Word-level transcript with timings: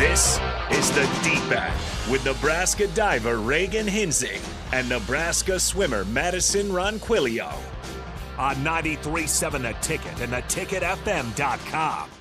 This 0.00 0.40
is 0.70 0.90
the 0.92 1.02
Deep 1.22 1.52
End 1.52 2.10
with 2.10 2.24
Nebraska 2.24 2.86
diver 2.94 3.36
Reagan 3.36 3.86
Hinzig 3.86 4.40
and 4.72 4.88
Nebraska 4.88 5.60
swimmer 5.60 6.06
Madesyn 6.06 6.70
Ronquillo 6.70 7.52
on 8.38 8.56
93.7 8.64 9.60
The 9.60 9.76
Ticket 9.82 10.18
and 10.22 10.32
theticketfm.com. 10.32 12.19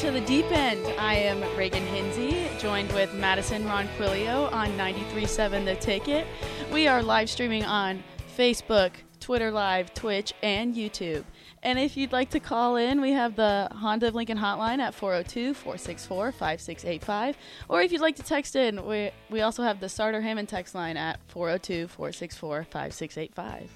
to 0.00 0.10
the 0.10 0.20
Deep 0.22 0.50
End. 0.50 0.86
I 0.98 1.12
am 1.12 1.42
Reagan 1.58 1.84
Hinsey, 1.84 2.48
joined 2.58 2.90
with 2.92 3.10
Madesyn 3.10 3.66
Ronquillo 3.66 4.50
on 4.50 4.70
93.7 4.70 5.66
The 5.66 5.74
Ticket. 5.74 6.26
We 6.72 6.88
are 6.88 7.02
live 7.02 7.28
streaming 7.28 7.66
on 7.66 8.02
Facebook, 8.34 8.92
Twitter 9.20 9.50
Live, 9.50 9.92
Twitch, 9.92 10.32
and 10.42 10.74
YouTube. 10.74 11.24
And 11.62 11.78
if 11.78 11.98
you'd 11.98 12.12
like 12.12 12.30
to 12.30 12.40
call 12.40 12.76
in, 12.76 13.02
we 13.02 13.12
have 13.12 13.36
the 13.36 13.68
Honda 13.72 14.08
of 14.08 14.14
Lincoln 14.14 14.38
hotline 14.38 14.78
at 14.78 14.94
402 14.94 15.52
464 15.52 16.32
5685. 16.32 17.36
Or 17.68 17.82
if 17.82 17.92
you'd 17.92 18.00
like 18.00 18.16
to 18.16 18.22
text 18.22 18.56
in, 18.56 18.86
we, 18.86 19.10
we 19.28 19.42
also 19.42 19.62
have 19.62 19.80
the 19.80 19.88
Starter 19.90 20.22
Hammond 20.22 20.48
text 20.48 20.74
line 20.74 20.96
at 20.96 21.20
402 21.28 21.88
464 21.88 22.64
5685. 22.70 23.70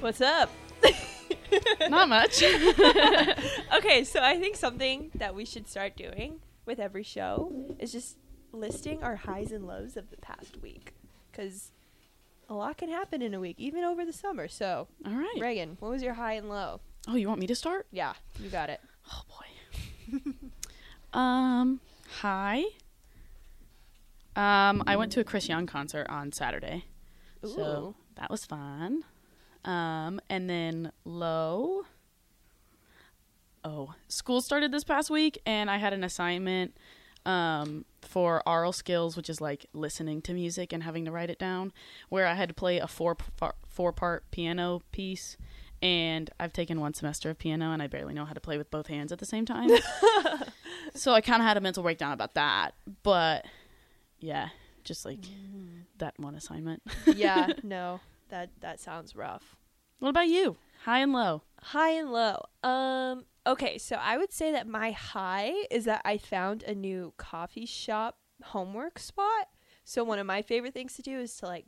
What's 0.00 0.20
up? 0.20 0.50
Not 1.88 2.08
much. 2.08 2.42
Okay, 3.76 4.02
so 4.04 4.20
I 4.22 4.38
think 4.38 4.56
something 4.56 5.10
that 5.14 5.34
we 5.34 5.44
should 5.44 5.68
start 5.68 5.96
doing 5.96 6.40
with 6.66 6.78
every 6.78 7.02
show 7.02 7.52
is 7.78 7.92
just 7.92 8.16
listing 8.52 9.02
our 9.02 9.16
highs 9.16 9.52
and 9.52 9.66
lows 9.66 9.96
of 9.96 10.10
the 10.10 10.16
past 10.16 10.60
week. 10.62 10.94
Because 11.30 11.70
a 12.48 12.54
lot 12.54 12.76
can 12.78 12.88
happen 12.88 13.22
in 13.22 13.34
a 13.34 13.40
week, 13.40 13.56
even 13.58 13.84
over 13.84 14.04
the 14.04 14.12
summer. 14.12 14.48
So, 14.48 14.88
All 15.06 15.12
right. 15.12 15.38
Reagan, 15.40 15.76
what 15.80 15.90
was 15.90 16.02
your 16.02 16.14
high 16.14 16.34
and 16.34 16.48
low? 16.48 16.80
Oh, 17.06 17.14
you 17.14 17.28
want 17.28 17.40
me 17.40 17.46
to 17.46 17.54
start? 17.54 17.86
Yeah, 17.92 18.14
you 18.40 18.50
got 18.50 18.68
it. 18.70 18.80
Oh 19.12 19.22
boy. 19.28 20.20
um, 21.18 21.80
hi. 22.20 22.64
Um, 24.36 24.82
I 24.86 24.96
went 24.96 25.12
to 25.12 25.20
a 25.20 25.24
Chris 25.24 25.48
Young 25.48 25.66
concert 25.66 26.06
on 26.08 26.32
Saturday, 26.32 26.84
so 27.42 27.94
that 28.16 28.30
was 28.30 28.44
fun. 28.44 29.04
Um, 29.68 30.18
and 30.30 30.48
then 30.48 30.92
low. 31.04 31.82
Oh, 33.62 33.94
school 34.08 34.40
started 34.40 34.72
this 34.72 34.82
past 34.82 35.10
week, 35.10 35.38
and 35.44 35.70
I 35.70 35.76
had 35.76 35.92
an 35.92 36.02
assignment 36.02 36.74
um, 37.26 37.84
for 38.00 38.42
aural 38.48 38.72
skills, 38.72 39.14
which 39.14 39.28
is 39.28 39.42
like 39.42 39.66
listening 39.74 40.22
to 40.22 40.32
music 40.32 40.72
and 40.72 40.82
having 40.82 41.04
to 41.04 41.12
write 41.12 41.28
it 41.28 41.38
down, 41.38 41.74
where 42.08 42.26
I 42.26 42.32
had 42.32 42.48
to 42.48 42.54
play 42.54 42.78
a 42.78 42.86
four 42.86 43.18
four 43.68 43.92
part 43.92 44.30
piano 44.30 44.80
piece. 44.90 45.36
And 45.80 46.30
I've 46.40 46.52
taken 46.52 46.80
one 46.80 46.94
semester 46.94 47.28
of 47.28 47.38
piano, 47.38 47.70
and 47.70 47.82
I 47.82 47.88
barely 47.88 48.14
know 48.14 48.24
how 48.24 48.32
to 48.32 48.40
play 48.40 48.56
with 48.56 48.70
both 48.70 48.86
hands 48.86 49.12
at 49.12 49.18
the 49.18 49.26
same 49.26 49.44
time. 49.44 49.68
so 50.94 51.12
I 51.12 51.20
kind 51.20 51.42
of 51.42 51.46
had 51.46 51.58
a 51.58 51.60
mental 51.60 51.82
breakdown 51.82 52.12
about 52.12 52.34
that. 52.34 52.74
But 53.02 53.44
yeah, 54.18 54.48
just 54.82 55.04
like 55.04 55.20
that 55.98 56.18
one 56.18 56.34
assignment. 56.34 56.82
yeah, 57.06 57.52
no, 57.62 58.00
that 58.28 58.50
that 58.60 58.80
sounds 58.80 59.14
rough. 59.16 59.56
what 59.98 60.08
about 60.10 60.28
you? 60.28 60.56
High 60.84 61.00
and 61.00 61.12
low. 61.12 61.42
High 61.60 61.90
and 61.90 62.12
low. 62.12 62.42
Um. 62.62 63.24
Okay, 63.46 63.78
so 63.78 63.96
I 63.96 64.18
would 64.18 64.32
say 64.32 64.52
that 64.52 64.66
my 64.68 64.90
high 64.90 65.52
is 65.70 65.86
that 65.86 66.02
I 66.04 66.18
found 66.18 66.62
a 66.64 66.74
new 66.74 67.14
coffee 67.16 67.64
shop 67.66 68.18
homework 68.44 68.98
spot. 68.98 69.48
So 69.84 70.04
one 70.04 70.18
of 70.18 70.26
my 70.26 70.42
favorite 70.42 70.74
things 70.74 70.94
to 70.96 71.02
do 71.02 71.18
is 71.18 71.34
to 71.38 71.46
like 71.46 71.64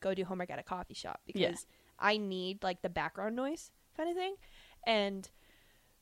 go 0.00 0.14
do 0.14 0.24
homework 0.24 0.50
at 0.50 0.58
a 0.60 0.62
coffee 0.62 0.94
shop 0.94 1.20
because 1.26 1.40
Yeah. 1.40 1.54
I 1.98 2.16
need 2.18 2.62
like 2.62 2.82
the 2.82 2.88
background 2.88 3.34
noise 3.34 3.72
kind 3.96 4.08
of 4.08 4.14
thing. 4.16 4.36
And 4.86 5.28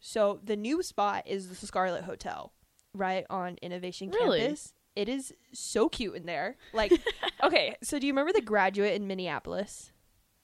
so 0.00 0.40
the 0.44 0.56
new 0.56 0.82
spot 0.82 1.26
is 1.26 1.48
the 1.48 1.66
Scarlet 1.66 2.04
Hotel, 2.04 2.52
right 2.92 3.24
on 3.30 3.56
Innovation 3.62 4.10
Really? 4.10 4.40
Campus. 4.40 4.74
It 4.94 5.08
is 5.08 5.32
so 5.54 5.88
cute 5.88 6.16
in 6.16 6.26
there. 6.26 6.56
Like, 6.74 6.92
okay, 7.42 7.76
so 7.82 7.98
do 7.98 8.06
you 8.06 8.12
remember 8.12 8.32
the 8.32 8.42
graduate 8.42 8.92
in 8.94 9.06
Minneapolis? 9.06 9.91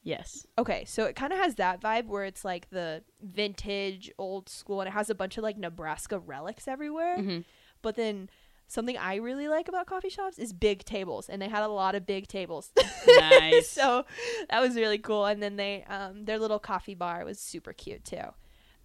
Yes. 0.09 0.47
Okay, 0.57 0.85
so 0.87 1.05
it 1.05 1.15
kind 1.17 1.35
of 1.35 1.39
has 1.39 1.57
that 1.57 1.83
vibe 1.83 2.07
where 2.07 2.25
it's 2.25 2.43
like 2.43 2.71
the 2.71 3.03
vintage, 3.21 4.11
old 4.19 4.49
school, 4.49 4.81
and 4.81 4.89
it 4.89 4.93
has 4.93 5.11
a 5.11 5.15
bunch 5.15 5.37
of 5.37 5.43
like 5.45 5.59
Nebraska 5.59 6.19
relics 6.19 6.67
everywhere. 6.67 7.19
Mhm. 7.19 7.45
But 7.83 7.95
then 7.97 8.31
something 8.69 8.97
I 8.97 9.17
really 9.17 9.49
like 9.49 9.69
about 9.69 9.87
coffee 9.87 10.09
shops 10.09 10.39
is 10.39 10.55
big 10.55 10.85
tables, 10.85 11.29
and 11.29 11.43
they 11.43 11.49
had 11.49 11.63
a 11.63 11.69
lot 11.69 11.95
of 11.95 12.07
big 12.07 12.27
tables. 12.27 12.73
Nice. 13.07 13.69
so 13.69 14.05
that 14.49 14.61
was 14.61 14.77
really 14.77 14.99
cool. 14.99 15.27
And 15.27 15.43
then 15.43 15.57
they, 15.57 15.85
um, 15.85 16.25
their 16.25 16.39
little 16.39 16.59
coffee 16.59 16.95
bar 16.95 17.25
was 17.27 17.39
super 17.39 17.73
cute 17.75 18.05
too. 18.05 18.29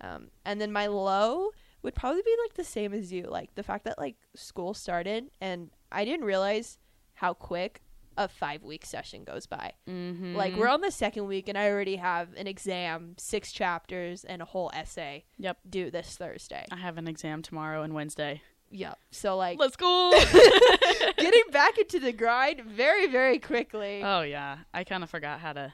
Um, 0.01 0.27
and 0.43 0.59
then 0.59 0.71
my 0.73 0.87
low 0.87 1.51
would 1.83 1.95
probably 1.95 2.21
be 2.21 2.35
like 2.43 2.55
the 2.55 2.63
same 2.65 2.93
as 2.93 3.11
you, 3.13 3.23
like 3.23 3.55
the 3.55 3.63
fact 3.63 3.85
that 3.85 3.97
like 3.97 4.15
school 4.35 4.73
started, 4.73 5.31
and 5.39 5.69
I 5.89 6.03
didn't 6.03 6.25
realize 6.25 6.77
how 7.13 7.33
quick 7.33 7.81
a 8.17 8.27
five 8.27 8.63
week 8.63 8.85
session 8.85 9.23
goes 9.23 9.45
by. 9.45 9.73
Mm-hmm. 9.89 10.35
Like 10.35 10.55
we're 10.55 10.67
on 10.67 10.81
the 10.81 10.91
second 10.91 11.27
week 11.27 11.49
and 11.49 11.57
I 11.57 11.69
already 11.69 11.95
have 11.97 12.29
an 12.35 12.47
exam, 12.47 13.15
six 13.17 13.51
chapters, 13.51 14.23
and 14.23 14.41
a 14.41 14.45
whole 14.45 14.71
essay 14.73 15.25
Yep. 15.37 15.57
due 15.69 15.91
this 15.91 16.15
Thursday. 16.17 16.65
I 16.71 16.77
have 16.77 16.97
an 16.97 17.07
exam 17.07 17.41
tomorrow 17.41 17.83
and 17.83 17.93
Wednesday. 17.93 18.41
Yep. 18.71 18.97
So 19.11 19.37
like 19.37 19.59
Let's 19.59 19.75
go. 19.75 20.11
getting 21.17 21.43
back 21.51 21.77
into 21.77 21.99
the 21.99 22.11
grind 22.11 22.61
very, 22.61 23.07
very 23.07 23.39
quickly. 23.39 24.01
oh 24.03 24.21
yeah, 24.21 24.57
I 24.73 24.83
kind 24.83 25.03
of 25.03 25.09
forgot 25.09 25.39
how 25.39 25.53
to 25.53 25.73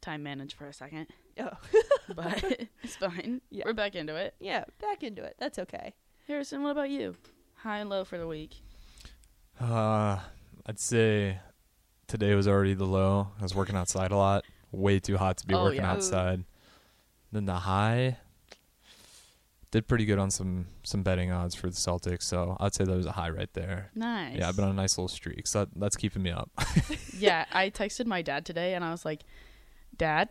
time 0.00 0.22
manage 0.22 0.54
for 0.54 0.66
a 0.66 0.72
second, 0.72 1.06
Oh. 1.38 1.50
but 2.14 2.42
it's 2.82 2.96
fine. 2.96 3.40
Yeah. 3.50 3.64
We're 3.66 3.72
back 3.74 3.94
into 3.94 4.16
it. 4.16 4.34
yeah, 4.40 4.64
back 4.80 5.02
into 5.02 5.22
it. 5.22 5.36
That's 5.38 5.58
okay. 5.58 5.94
Harrison, 6.26 6.62
what 6.62 6.70
about 6.70 6.90
you? 6.90 7.16
High 7.56 7.78
and 7.78 7.90
low 7.90 8.04
for 8.04 8.16
the 8.18 8.26
week. 8.26 8.54
Uh, 9.60 10.18
I'd 10.66 10.78
say 10.78 11.38
today 12.10 12.34
was 12.34 12.46
already 12.48 12.74
the 12.74 12.84
low. 12.86 13.28
I 13.38 13.42
was 13.42 13.54
working 13.54 13.76
outside 13.76 14.10
a 14.10 14.16
lot. 14.16 14.44
Way 14.72 14.98
too 14.98 15.16
hot 15.16 15.38
to 15.38 15.46
be 15.46 15.54
Oh, 15.54 15.62
working 15.64 15.80
yeah. 15.80 15.92
outside. 15.92 16.44
Then 17.32 17.46
the 17.46 17.54
high 17.54 18.18
did 19.70 19.86
pretty 19.86 20.04
good 20.04 20.18
on 20.18 20.30
some 20.30 20.66
some 20.82 21.02
betting 21.04 21.30
odds 21.30 21.54
for 21.54 21.68
the 21.68 21.76
Celtics, 21.76 22.22
so 22.24 22.56
I'd 22.58 22.74
say 22.74 22.84
that 22.84 22.96
was 22.96 23.06
a 23.06 23.12
high 23.12 23.30
right 23.30 23.52
there. 23.54 23.90
Nice. 23.94 24.36
Yeah, 24.38 24.48
I've 24.48 24.56
been 24.56 24.64
on 24.64 24.72
a 24.72 24.74
nice 24.74 24.98
little 24.98 25.08
streak. 25.08 25.46
So 25.46 25.60
that, 25.60 25.68
that's 25.76 25.96
keeping 25.96 26.22
me 26.22 26.30
up. 26.30 26.50
yeah, 27.16 27.44
I 27.52 27.70
texted 27.70 28.06
my 28.06 28.20
dad 28.22 28.44
today 28.44 28.74
and 28.74 28.84
I 28.84 28.90
was 28.90 29.04
like, 29.04 29.22
"Dad, 29.96 30.28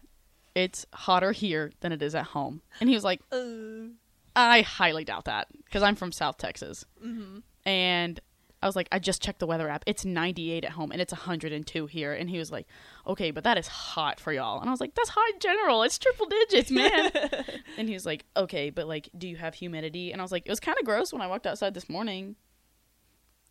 it's 0.56 0.86
hotter 0.94 1.32
here 1.32 1.72
than 1.80 1.94
it 1.94 2.02
is 2.02 2.16
at 2.16 2.26
home." 2.26 2.62
And 2.82 2.90
he 2.90 2.96
was 2.96 3.06
like, 3.06 3.22
Uh, 3.32 3.92
"I 4.36 4.62
highly 4.62 5.06
doubt 5.06 5.26
that 5.26 5.48
because 5.64 5.84
I'm 5.84 5.96
from 5.96 6.12
South 6.12 6.38
Texas." 6.38 6.84
mhm. 7.02 7.44
And 7.66 8.20
I 8.62 8.68
was 8.68 8.76
like, 8.76 8.88
"I 8.92 9.00
just 9.00 9.22
checked 9.22 9.40
the 9.40 9.48
weather 9.48 9.70
app. 9.70 9.84
It's 9.86 10.06
98 10.06 10.66
at 10.66 10.72
home 10.72 10.92
and 10.92 11.02
it's 11.02 11.14
102 11.14 11.86
here." 11.88 12.14
And 12.14 12.30
he 12.30 12.38
was 12.38 12.52
like, 12.52 12.68
"Okay, 13.08 13.32
but 13.32 13.44
that 13.44 13.58
is 13.58 13.68
hot 13.68 14.20
for 14.20 14.34
y'all." 14.34 14.60
And 14.60 14.70
I 14.70 14.72
was 14.72 14.82
like, 14.82 14.96
"That's 14.96 15.10
hot 15.10 15.34
in 15.34 15.40
general. 15.40 15.84
It's 15.84 15.98
triple 15.98 16.28
digits, 16.28 16.72
man." 16.72 17.12
and 17.78 17.88
he 17.88 17.94
was 17.94 18.06
like, 18.06 18.26
"Okay, 18.36 18.70
but 18.70 18.88
like, 18.88 19.10
do 19.18 19.28
you 19.28 19.38
have 19.38 19.56
humidity?" 19.56 20.12
And 20.12 20.22
I 20.22 20.24
was 20.24 20.32
like, 20.32 20.46
"It 20.46 20.50
was 20.50 20.60
kind 20.60 20.78
of 20.80 20.86
gross 20.86 21.14
when 21.14 21.22
I 21.22 21.28
walked 21.28 21.48
outside 21.48 21.74
this 21.74 21.90
morning." 21.90 22.36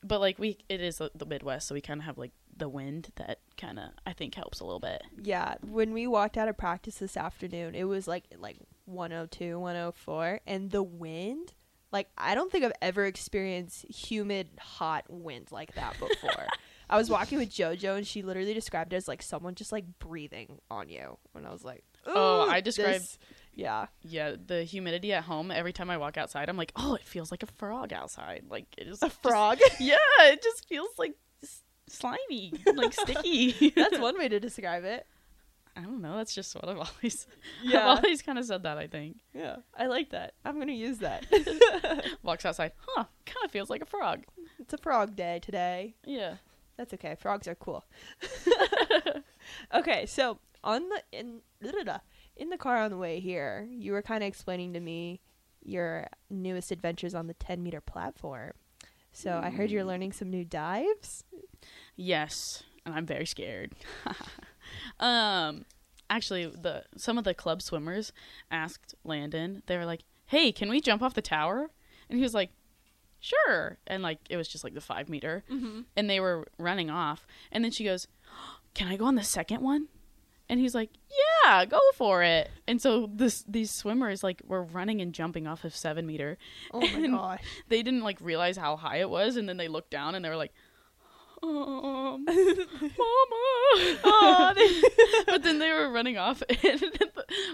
But 0.05 0.21
like 0.21 0.39
we, 0.39 0.59
it 0.69 0.81
is 0.81 0.99
the 0.99 1.27
Midwest, 1.27 1.67
so 1.69 1.75
we 1.75 1.81
kind 1.81 2.01
of 2.01 2.05
have 2.05 2.19
like 2.19 2.33
the 2.57 2.69
wind 2.69 3.11
that 3.17 3.39
kind 3.57 3.79
of 3.79 3.91
I 4.07 4.13
think 4.13 4.35
helps 4.35 4.61
a 4.61 4.65
little 4.65 4.81
bit. 4.81 5.03
Yeah, 5.23 5.55
when 5.63 5.93
we 5.93 6.07
walked 6.07 6.37
out 6.37 6.49
of 6.49 6.57
practice 6.57 6.97
this 6.97 7.17
afternoon, 7.17 7.75
it 7.75 7.85
was 7.85 8.07
like 8.07 8.25
like 8.39 8.59
102, 8.85 9.59
104 9.59 10.41
and 10.47 10.71
the 10.71 10.83
wind, 10.83 11.55
like 11.93 12.09
I 12.17 12.35
don't 12.35 12.51
think 12.53 12.65
I've 12.65 12.73
ever 12.83 13.05
experienced 13.07 13.85
humid 13.89 14.49
hot 14.59 15.05
wind 15.09 15.49
like 15.51 15.75
that 15.75 15.99
before. 15.99 16.47
I 16.91 16.97
was 16.97 17.11
walking 17.11 17.37
with 17.39 17.51
JoJo 17.51 17.99
and 17.99 18.07
she 18.07 18.23
literally 18.23 18.55
described 18.55 18.95
it 18.95 18.97
as 18.97 19.07
like 19.09 19.21
someone 19.23 19.55
just 19.55 19.73
like 19.73 19.85
breathing 19.99 20.59
on 20.71 20.89
you. 20.89 21.19
And 21.35 21.47
I 21.47 21.51
was 21.53 21.63
like, 21.63 21.85
Oh, 22.07 22.49
I 22.49 22.61
described- 22.63 23.01
this-" 23.01 23.19
Yeah. 23.55 23.87
Yeah, 24.03 24.37
the 24.47 24.63
humidity 24.65 25.13
at 25.13 25.25
home. 25.25 25.51
Every 25.51 25.73
time 25.73 25.91
I 25.91 25.99
walk 25.99 26.17
outside, 26.17 26.49
I'm 26.49 26.57
like, 26.57 26.73
oh, 26.77 26.95
it 26.95 27.03
feels 27.03 27.31
like 27.31 27.43
a 27.43 27.47
frog 27.47 27.93
outside. 27.93 28.45
Like 28.49 28.67
it 28.79 28.87
is 28.87 29.03
A 29.03 29.07
just- 29.09 29.21
frog. 29.23 29.59
yeah, 29.81 29.97
it 30.21 30.43
just 30.43 30.67
feels 30.69 30.89
like 30.97 31.15
slimy, 31.89 32.53
like 32.75 32.93
sticky. 32.99 33.71
That's 33.75 33.99
one 33.99 34.17
way 34.19 34.29
to 34.29 34.41
describe 34.41 34.85
it. 34.85 35.07
I 35.79 35.83
don't 35.83 36.03
know. 36.03 36.17
That's 36.17 36.35
just 36.35 36.55
what 36.57 36.69
I've 36.69 36.79
always. 36.79 37.27
Yeah. 37.63 37.93
I've 37.93 37.99
always 37.99 38.23
kind 38.23 38.39
of 38.39 38.45
said 38.45 38.65
that. 38.65 38.79
I 38.79 38.89
think 38.89 39.19
Yeah. 39.33 39.57
I 39.77 39.87
like 39.87 40.11
that. 40.11 40.35
I'm 40.45 40.57
going 40.57 40.69
to 40.69 40.75
use 40.75 40.99
that. 40.99 41.25
walks 42.23 42.45
outside. 42.45 42.73
Huh? 42.79 43.05
Kind 43.25 43.45
of 43.45 43.51
feels 43.51 43.71
like 43.71 43.83
a 43.83 43.87
frog. 43.87 44.25
it's 44.59 44.75
a 44.75 44.79
frog 44.79 45.15
day 45.15 45.39
today. 45.41 45.95
Yeah. 46.05 46.35
That's 46.77 46.93
okay. 46.95 47.17
Frogs 47.19 47.47
are 47.47 47.55
cool. 47.55 47.85
okay, 49.75 50.07
so 50.07 50.39
on 50.63 50.89
the 50.89 51.03
in 51.13 51.41
in 52.37 52.51
the 52.51 52.57
car 52.57 52.77
on 52.77 52.91
the 52.91 52.97
way 52.97 53.19
here, 53.19 53.67
you 53.69 53.93
were 53.93 54.03
kind 54.03 54.23
of 54.23 54.29
explaining 54.29 54.73
to 54.75 54.81
me 54.81 55.21
your 55.65 56.07
newest 56.31 56.71
adventures 56.71 57.15
on 57.15 57.27
the 57.27 57.35
10 57.35 57.63
meter 57.63 57.81
platform. 57.81 58.53
So 59.13 59.41
I 59.43 59.51
heard 59.51 59.71
you're 59.71 59.83
hmm. 59.83 59.89
learning 59.89 60.13
some 60.13 60.31
new 60.31 60.45
dives. 60.45 61.25
Yes, 61.97 62.63
and 62.87 62.95
I'm 62.95 63.07
very 63.07 63.27
scared. 63.27 63.75
Um, 65.01 65.65
actually, 66.11 66.47
the 66.47 66.85
some 66.97 67.19
of 67.19 67.25
the 67.25 67.35
club 67.35 67.63
swimmers 67.63 68.13
asked 68.51 68.95
Landon. 69.05 69.63
They 69.67 69.77
were 69.77 69.85
like, 69.87 70.03
"Hey, 70.27 70.53
can 70.53 70.69
we 70.69 70.81
jump 70.81 71.03
off 71.03 71.15
the 71.15 71.23
tower?" 71.23 71.71
And 72.09 72.19
he 72.19 72.23
was 72.23 72.35
like, 72.35 72.51
"Sure." 73.21 73.79
And 73.87 74.03
like 74.03 74.19
it 74.31 74.37
was 74.37 74.49
just 74.49 74.65
like 74.65 74.75
the 74.75 74.81
five 74.81 75.09
meter, 75.09 75.45
and 75.97 76.09
they 76.11 76.21
were 76.21 76.47
running 76.59 76.91
off. 76.91 77.27
And 77.53 77.65
then 77.65 77.71
she 77.71 77.85
goes, 77.85 78.07
"Can 78.75 78.89
I 78.89 78.97
go 78.97 79.05
on 79.07 79.15
the 79.17 79.25
second 79.25 79.61
one?" 79.63 79.89
And 80.51 80.59
he's 80.59 80.75
like, 80.75 80.91
"Yeah, 81.45 81.67
go 81.67 81.81
for 81.95 82.23
it." 82.23 82.51
And 82.67 82.81
so 82.81 83.11
this 83.13 83.45
these 83.47 83.71
swimmers 83.71 84.23
like 84.23 84.41
were 84.47 84.63
running 84.63 85.03
and 85.03 85.13
jumping 85.13 85.47
off 85.47 85.65
of 85.65 85.77
seven 85.77 86.07
meter. 86.07 86.39
Oh 86.73 86.81
my 86.81 87.07
gosh. 87.11 87.43
They 87.69 87.83
didn't 87.83 88.01
like 88.03 88.19
realize 88.23 88.57
how 88.57 88.77
high 88.77 88.97
it 89.01 89.11
was, 89.11 89.37
and 89.37 89.47
then 89.49 89.59
they 89.59 89.69
looked 89.69 89.91
down 89.91 90.15
and 90.15 90.25
they 90.25 90.31
were 90.31 90.37
like, 90.37 90.55
um, 91.43 92.25
"Mama." 92.27 92.55
but 95.27 95.43
then 95.43 95.59
they 95.59 95.71
were 95.73 95.91
running 95.91 96.19
off, 96.19 96.43
and 96.65 96.83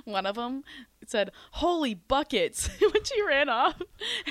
one 0.04 0.26
of 0.26 0.36
them 0.36 0.62
said, 1.06 1.30
"Holy 1.52 1.94
buckets!" 1.94 2.68
when 2.80 3.04
she 3.04 3.22
ran 3.22 3.48
off, 3.48 3.80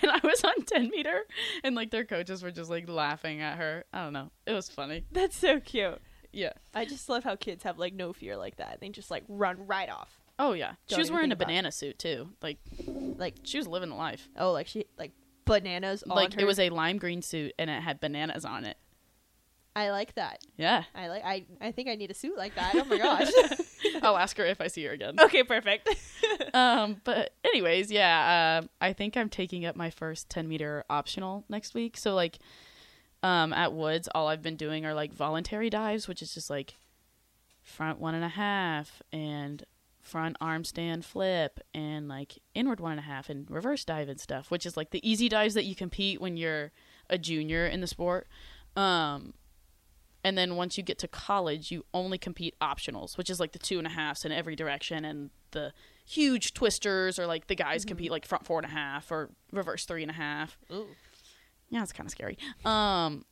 and 0.01 0.11
I 0.11 0.19
was 0.23 0.43
on 0.43 0.63
ten 0.65 0.89
meter, 0.89 1.21
and 1.63 1.75
like 1.75 1.91
their 1.91 2.05
coaches 2.05 2.43
were 2.43 2.51
just 2.51 2.69
like 2.69 2.87
laughing 2.89 3.41
at 3.41 3.57
her. 3.57 3.85
I 3.93 4.03
don't 4.03 4.13
know. 4.13 4.31
It 4.45 4.53
was 4.53 4.69
funny. 4.69 5.05
That's 5.11 5.37
so 5.37 5.59
cute. 5.59 6.01
Yeah. 6.31 6.53
I 6.73 6.85
just 6.85 7.09
love 7.09 7.23
how 7.23 7.35
kids 7.35 7.63
have 7.63 7.77
like 7.77 7.93
no 7.93 8.11
fear 8.11 8.35
like 8.37 8.55
that. 8.57 8.79
They 8.81 8.89
just 8.89 9.11
like 9.11 9.23
run 9.27 9.67
right 9.67 9.89
off. 9.89 10.19
Oh 10.39 10.53
yeah. 10.53 10.71
she 10.87 10.95
Don't 10.95 10.99
was 10.99 11.11
wearing 11.11 11.29
a 11.31 11.33
about 11.33 11.43
it. 11.43 11.47
banana 11.49 11.71
suit 11.71 11.99
too. 11.99 12.29
Like 12.41 12.57
Like 12.87 13.35
she 13.43 13.57
was 13.59 13.67
living 13.67 13.89
the 13.89 13.95
life. 13.95 14.27
oh, 14.37 14.51
like 14.51 14.65
she 14.65 14.85
like 14.97 15.11
bananas 15.45 16.01
on 16.03 16.15
like 16.15 16.33
her. 16.33 16.39
it 16.41 16.45
was 16.45 16.57
a 16.57 16.69
lime 16.71 16.97
green 16.97 17.21
suit, 17.21 17.53
and 17.59 17.69
it 17.69 17.83
had 17.83 17.99
bananas 17.99 18.45
on 18.45 18.65
it. 18.65 18.77
I 19.75 19.89
like 19.89 20.13
that. 20.15 20.43
Yeah. 20.55 20.83
I 20.93 21.07
like. 21.07 21.23
I 21.25 21.45
I 21.59 21.71
think 21.71 21.89
I 21.89 21.95
need 21.95 22.11
a 22.11 22.13
suit 22.13 22.37
like 22.37 22.55
that. 22.55 22.75
Oh 22.75 22.85
my 22.85 22.97
gosh. 22.97 23.31
I'll 24.03 24.17
ask 24.17 24.37
her 24.37 24.45
if 24.45 24.61
I 24.61 24.67
see 24.67 24.83
her 24.85 24.91
again. 24.91 25.15
okay, 25.19 25.43
perfect. 25.43 25.89
um, 26.53 26.97
but 27.03 27.33
anyways, 27.43 27.91
yeah, 27.91 28.61
uh, 28.63 28.67
I 28.81 28.93
think 28.93 29.17
I'm 29.17 29.29
taking 29.29 29.65
up 29.65 29.75
my 29.75 29.89
first 29.89 30.29
10 30.29 30.47
meter 30.47 30.83
optional 30.89 31.45
next 31.49 31.73
week. 31.73 31.97
So 31.97 32.13
like, 32.13 32.39
um, 33.23 33.53
at 33.53 33.73
Woods, 33.73 34.09
all 34.13 34.27
I've 34.27 34.41
been 34.41 34.57
doing 34.57 34.85
are 34.85 34.93
like 34.93 35.13
voluntary 35.13 35.69
dives, 35.69 36.07
which 36.07 36.21
is 36.21 36.33
just 36.33 36.49
like 36.49 36.75
front 37.61 37.99
one 37.99 38.13
and 38.13 38.25
a 38.25 38.29
half 38.29 39.01
and 39.11 39.63
front 40.01 40.35
arm 40.41 40.65
stand 40.65 41.05
flip 41.05 41.61
and 41.73 42.09
like 42.09 42.37
inward 42.53 42.81
one 42.81 42.91
and 42.91 42.99
a 42.99 43.03
half 43.03 43.29
and 43.29 43.49
reverse 43.49 43.85
dive 43.85 44.09
and 44.09 44.19
stuff, 44.19 44.51
which 44.51 44.65
is 44.65 44.75
like 44.75 44.91
the 44.91 45.09
easy 45.09 45.29
dives 45.29 45.53
that 45.53 45.63
you 45.63 45.75
compete 45.75 46.19
when 46.19 46.35
you're 46.37 46.71
a 47.09 47.17
junior 47.17 47.65
in 47.65 47.81
the 47.81 47.87
sport. 47.87 48.27
Um, 48.75 49.33
and 50.23 50.37
then 50.37 50.55
once 50.55 50.77
you 50.77 50.83
get 50.83 50.97
to 50.99 51.07
college, 51.07 51.71
you 51.71 51.85
only 51.93 52.17
compete 52.17 52.55
optionals, 52.61 53.17
which 53.17 53.29
is 53.29 53.39
like 53.39 53.51
the 53.51 53.59
two 53.59 53.77
and 53.77 53.87
a 53.87 53.89
halfs 53.91 54.23
in 54.25 54.31
every 54.31 54.55
direction 54.55 55.03
and 55.05 55.29
the 55.51 55.73
huge 56.05 56.53
twisters, 56.53 57.19
or 57.19 57.27
like 57.27 57.47
the 57.47 57.55
guys 57.55 57.85
compete 57.85 58.11
like 58.11 58.25
front 58.25 58.45
four 58.45 58.59
and 58.59 58.65
a 58.65 58.73
half 58.73 59.11
or 59.11 59.29
reverse 59.51 59.85
three 59.85 60.01
and 60.01 60.11
a 60.11 60.15
half. 60.15 60.57
Ooh. 60.71 60.87
Yeah, 61.69 61.81
it's 61.83 61.91
kind 61.93 62.07
of 62.07 62.11
scary. 62.11 62.37
Um, 62.65 63.25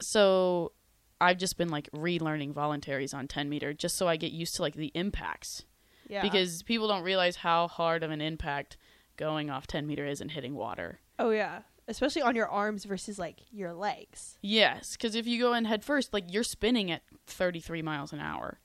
so 0.00 0.72
I've 1.20 1.38
just 1.38 1.56
been 1.56 1.68
like 1.68 1.88
relearning 1.92 2.52
voluntaries 2.52 3.12
on 3.14 3.26
10 3.28 3.48
meter 3.48 3.72
just 3.72 3.96
so 3.96 4.08
I 4.08 4.16
get 4.16 4.32
used 4.32 4.54
to 4.56 4.62
like 4.62 4.74
the 4.74 4.92
impacts 4.94 5.64
Yeah. 6.08 6.22
because 6.22 6.62
people 6.62 6.88
don't 6.88 7.02
realize 7.02 7.36
how 7.36 7.68
hard 7.68 8.02
of 8.02 8.10
an 8.10 8.20
impact 8.20 8.76
going 9.16 9.50
off 9.50 9.66
10 9.66 9.86
meter 9.86 10.06
is 10.06 10.20
and 10.20 10.30
hitting 10.30 10.54
water. 10.54 11.00
oh 11.18 11.30
yeah, 11.30 11.62
especially 11.88 12.22
on 12.22 12.36
your 12.36 12.48
arms 12.48 12.84
versus 12.84 13.18
like 13.18 13.40
your 13.50 13.72
legs. 13.72 14.38
Yes, 14.42 14.92
because 14.92 15.14
if 15.14 15.26
you 15.26 15.40
go 15.40 15.54
in 15.54 15.64
head 15.64 15.84
first, 15.84 16.12
like 16.12 16.24
you're 16.28 16.44
spinning 16.44 16.90
at 16.90 17.02
33 17.26 17.82
miles 17.82 18.12
an 18.12 18.20
hour. 18.20 18.60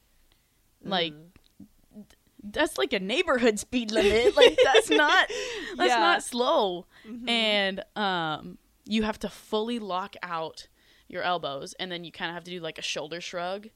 Like, 0.83 1.13
mm. 1.13 2.05
that's 2.43 2.77
like 2.77 2.91
a 2.91 2.99
neighborhood 2.99 3.57
speed 3.57 3.91
limit. 3.91 4.35
like, 4.35 4.57
that's 4.63 4.89
not, 4.89 5.29
that's 5.77 5.89
Yeah. 5.89 5.99
not 5.99 6.23
slow. 6.23 6.85
Mm-hmm. 7.07 7.29
And, 7.29 7.83
um, 7.95 8.57
you 8.85 9.03
have 9.03 9.17
to 9.19 9.29
fully 9.29 9.79
lock 9.79 10.15
out 10.21 10.67
your 11.07 11.23
elbows 11.23 11.73
and 11.79 11.89
then 11.89 12.03
you 12.03 12.11
kind 12.11 12.29
of 12.29 12.35
have 12.35 12.43
to 12.43 12.51
do 12.51 12.59
like 12.59 12.77
a 12.77 12.81
shoulder 12.81 13.21
shrug 13.21 13.69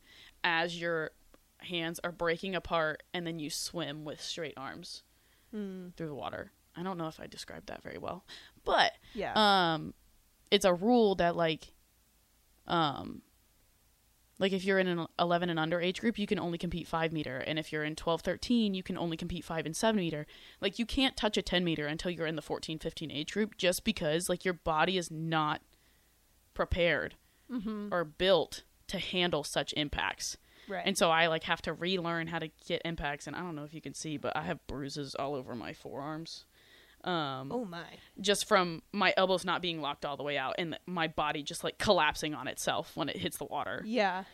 as 0.43 0.79
your 0.79 1.11
hands 1.59 1.99
are 2.03 2.11
breaking 2.11 2.55
apart 2.55 3.03
and 3.13 3.25
then 3.25 3.39
you 3.39 3.49
swim 3.49 4.03
with 4.03 4.21
straight 4.21 4.53
arms 4.57 5.03
hmm. 5.51 5.87
through 5.95 6.07
the 6.07 6.15
water. 6.15 6.51
I 6.75 6.83
don't 6.83 6.97
know 6.97 7.07
if 7.07 7.19
I 7.19 7.27
described 7.27 7.67
that 7.67 7.81
very 7.81 7.97
well, 7.97 8.23
but 8.67 8.91
Yeah. 9.13 9.33
um 9.73 9.93
it's 10.51 10.65
a 10.65 10.73
rule 10.73 11.15
that 11.15 11.35
like 11.35 11.73
um 12.67 13.21
like 14.39 14.51
if 14.51 14.63
you're 14.65 14.77
in 14.77 14.87
an 14.87 15.07
11 15.17 15.49
and 15.49 15.59
under 15.59 15.81
age 15.81 15.99
group 15.99 16.19
you 16.19 16.27
can 16.27 16.37
only 16.39 16.57
compete 16.59 16.87
5 16.87 17.11
meter. 17.11 17.37
And 17.37 17.57
if 17.57 17.71
you're 17.71 17.83
in 17.83 17.95
12 17.95 18.21
13 18.21 18.73
you 18.75 18.83
can 18.83 18.97
only 18.97 19.17
compete 19.17 19.43
5 19.43 19.65
and 19.65 19.75
7 19.75 19.95
meter. 19.99 20.27
Like 20.61 20.77
you 20.77 20.85
can't 20.85 21.17
touch 21.17 21.37
a 21.37 21.41
10 21.41 21.63
meter 21.63 21.87
until 21.87 22.11
you're 22.11 22.27
in 22.27 22.35
the 22.35 22.41
14 22.41 22.77
15 22.79 23.09
age 23.11 23.33
group 23.33 23.57
just 23.57 23.83
because 23.83 24.29
like 24.29 24.45
your 24.45 24.53
body 24.53 24.97
is 24.97 25.09
not 25.09 25.61
prepared 26.53 27.15
or 27.93 28.03
built 28.03 28.63
to 28.87 28.99
handle 28.99 29.43
such 29.43 29.73
impacts. 29.77 30.37
Right. 30.69 30.83
and 30.85 30.97
so 30.97 31.09
I 31.09 31.27
like 31.27 31.43
have 31.43 31.61
to 31.63 31.71
relearn 31.73 32.27
how 32.27 32.39
to 32.39 32.49
get 32.67 32.81
impacts. 32.83 33.25
And 33.25 33.35
I 33.37 33.39
don't 33.39 33.55
know 33.55 33.63
if 33.63 33.73
you 33.73 33.81
can 33.81 33.93
see 33.93 34.17
but 34.17 34.35
I 34.35 34.41
have 34.43 34.65
bruises 34.67 35.15
all 35.15 35.33
over 35.33 35.55
my 35.55 35.73
forearms 35.73 36.45
um 37.07 37.51
oh 37.51 37.65
my. 37.65 37.83
just 38.19 38.47
from 38.47 38.83
my 38.91 39.13
elbows 39.17 39.45
not 39.45 39.61
being 39.61 39.81
locked 39.81 40.05
all 40.05 40.17
the 40.17 40.23
way 40.23 40.37
out 40.37 40.55
and 40.57 40.77
my 40.85 41.07
body 41.07 41.41
just 41.41 41.63
like 41.63 41.77
collapsing 41.77 42.35
on 42.35 42.47
itself 42.47 42.91
when 42.95 43.09
it 43.09 43.17
hits 43.17 43.37
the 43.37 43.45
water. 43.45 43.81
Yeah. 43.85 44.25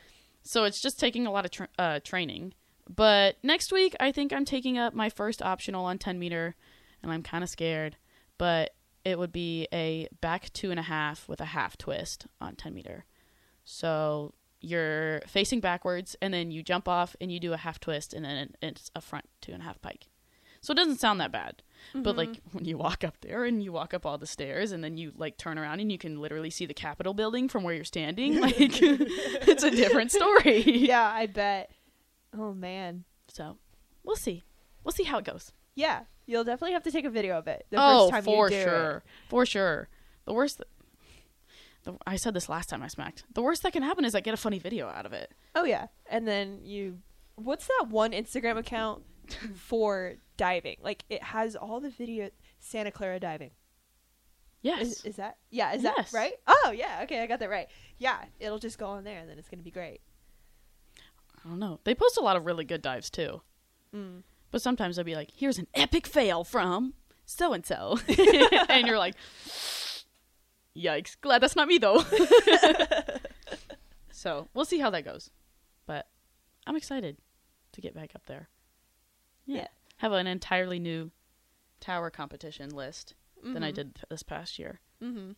So 0.41 0.65
it's 0.65 0.81
just 0.81 0.99
taking 0.99 1.25
a 1.25 1.31
lot 1.31 1.45
of 1.45 1.51
tra- 1.51 1.69
uh, 1.79 1.99
training. 2.03 2.53
But 2.93 3.37
next 3.43 3.71
week, 3.71 3.95
I 3.99 4.11
think 4.11 4.33
I'm 4.33 4.43
taking 4.43 4.77
up 4.77 4.93
my 4.93 5.09
first 5.09 5.41
optional 5.41 5.85
on 5.85 5.97
10 5.97 6.19
meter, 6.19 6.55
and 7.01 7.13
I'm 7.13 7.23
kind 7.23 7.41
of 7.43 7.49
scared. 7.49 7.95
But 8.37 8.71
it 9.05 9.17
would 9.17 9.31
be 9.31 9.69
a 9.73 10.09
back 10.19 10.51
two 10.51 10.69
and 10.69 10.79
a 10.79 10.83
half 10.83 11.29
with 11.29 11.39
a 11.39 11.45
half 11.45 11.77
twist 11.77 12.27
on 12.41 12.55
10 12.55 12.73
meter. 12.73 13.05
So 13.63 14.33
you're 14.59 15.21
facing 15.27 15.61
backwards, 15.61 16.17
and 16.21 16.33
then 16.33 16.51
you 16.51 16.61
jump 16.61 16.89
off 16.89 17.15
and 17.21 17.31
you 17.31 17.39
do 17.39 17.53
a 17.53 17.57
half 17.57 17.79
twist, 17.79 18.13
and 18.13 18.25
then 18.25 18.53
it's 18.61 18.91
a 18.95 18.99
front 18.99 19.29
two 19.39 19.53
and 19.53 19.61
a 19.61 19.65
half 19.65 19.81
pike. 19.81 20.07
So 20.59 20.73
it 20.73 20.75
doesn't 20.75 20.99
sound 20.99 21.21
that 21.21 21.31
bad. 21.31 21.62
But 21.93 22.15
mm-hmm. 22.15 22.17
like 22.17 22.41
when 22.51 22.65
you 22.65 22.77
walk 22.77 23.03
up 23.03 23.17
there 23.21 23.45
and 23.45 23.63
you 23.63 23.71
walk 23.71 23.93
up 23.93 24.05
all 24.05 24.17
the 24.17 24.27
stairs 24.27 24.71
and 24.71 24.83
then 24.83 24.97
you 24.97 25.11
like 25.17 25.37
turn 25.37 25.57
around 25.57 25.79
and 25.79 25.91
you 25.91 25.97
can 25.97 26.19
literally 26.19 26.49
see 26.49 26.65
the 26.65 26.73
Capitol 26.73 27.13
building 27.13 27.47
from 27.47 27.63
where 27.63 27.73
you're 27.73 27.83
standing, 27.83 28.39
like 28.41 28.55
it's 28.59 29.63
a 29.63 29.71
different 29.71 30.11
story. 30.11 30.63
Yeah, 30.63 31.07
I 31.07 31.27
bet. 31.27 31.71
Oh 32.37 32.53
man. 32.53 33.03
So 33.27 33.57
we'll 34.03 34.15
see. 34.15 34.43
We'll 34.83 34.91
see 34.91 35.03
how 35.03 35.19
it 35.19 35.25
goes. 35.25 35.51
Yeah, 35.75 36.01
you'll 36.25 36.43
definitely 36.43 36.73
have 36.73 36.83
to 36.83 36.91
take 36.91 37.05
a 37.05 37.09
video 37.09 37.37
of 37.37 37.47
it 37.47 37.65
the 37.69 37.77
oh, 37.79 38.03
first 38.03 38.11
time 38.11 38.23
for 38.23 38.49
you 38.49 38.55
do 38.55 38.61
it. 38.61 38.63
sure, 38.63 39.03
for 39.29 39.45
sure. 39.45 39.89
The 40.25 40.33
worst. 40.33 40.57
Th- 40.57 40.67
the, 41.83 41.97
I 42.07 42.15
said 42.15 42.33
this 42.33 42.47
last 42.47 42.69
time 42.69 42.81
I 42.81 42.87
smacked. 42.87 43.23
The 43.33 43.41
worst 43.41 43.63
that 43.63 43.73
can 43.73 43.83
happen 43.83 44.05
is 44.05 44.15
I 44.15 44.21
get 44.21 44.33
a 44.33 44.37
funny 44.37 44.59
video 44.59 44.87
out 44.87 45.05
of 45.05 45.13
it. 45.13 45.31
Oh 45.55 45.65
yeah, 45.65 45.87
and 46.09 46.27
then 46.27 46.59
you. 46.63 46.99
What's 47.35 47.65
that 47.67 47.87
one 47.89 48.11
Instagram 48.11 48.57
account 48.57 49.03
for 49.55 50.15
diving? 50.37 50.77
Like 50.81 51.03
it 51.09 51.23
has 51.23 51.55
all 51.55 51.79
the 51.79 51.89
video 51.89 52.29
Santa 52.59 52.91
Clara 52.91 53.19
diving. 53.19 53.51
Yes. 54.61 54.81
Is, 54.81 55.05
is 55.05 55.15
that 55.17 55.37
yeah? 55.49 55.73
Is 55.73 55.83
Yes. 55.83 56.11
that 56.11 56.17
right? 56.17 56.33
Oh 56.47 56.73
yeah. 56.75 57.01
Okay, 57.03 57.21
I 57.21 57.27
got 57.27 57.39
that 57.39 57.49
right. 57.49 57.67
Yeah, 57.97 58.17
it'll 58.39 58.59
just 58.59 58.77
go 58.77 58.87
on 58.87 59.03
there, 59.03 59.19
and 59.19 59.29
then 59.29 59.37
it's 59.37 59.49
gonna 59.49 59.63
be 59.63 59.71
great. 59.71 60.01
I 61.45 61.49
don't 61.49 61.59
know. 61.59 61.79
They 61.83 61.93
post 61.93 62.17
a 62.17 62.21
lot 62.21 62.37
of 62.37 62.45
really 62.45 62.63
good 62.63 62.81
dives 62.81 63.09
too. 63.09 63.41
Mm. 63.93 64.23
But 64.51 64.61
sometimes 64.61 64.95
they'll 64.95 65.03
be 65.05 65.15
like, 65.15 65.31
"Here's 65.35 65.57
an 65.57 65.67
epic 65.73 66.07
fail 66.07 66.43
from 66.45 66.93
so 67.25 67.51
and 67.53 67.65
so," 67.65 67.99
and 68.69 68.87
you're 68.87 68.97
like, 68.97 69.15
"Yikes! 70.77 71.17
Glad 71.19 71.41
that's 71.41 71.55
not 71.57 71.67
me 71.67 71.77
though." 71.77 72.01
so 74.11 74.47
we'll 74.53 74.65
see 74.65 74.79
how 74.79 74.89
that 74.91 75.03
goes. 75.05 75.29
But 75.85 76.07
I'm 76.65 76.77
excited 76.77 77.17
to 77.73 77.81
get 77.81 77.93
back 77.93 78.11
up 78.15 78.25
there. 78.27 78.47
Yeah, 79.45 79.57
Yeah. 79.61 79.67
have 79.97 80.11
an 80.13 80.27
entirely 80.27 80.79
new 80.79 81.11
tower 81.79 82.09
competition 82.09 82.69
list 82.69 83.13
than 83.43 83.63
I 83.63 83.71
Mhm. 83.71 83.75
did 83.75 83.99
this 84.09 84.23
past 84.23 84.57
year. 84.59 84.79
Mm-hmm. 85.01 85.31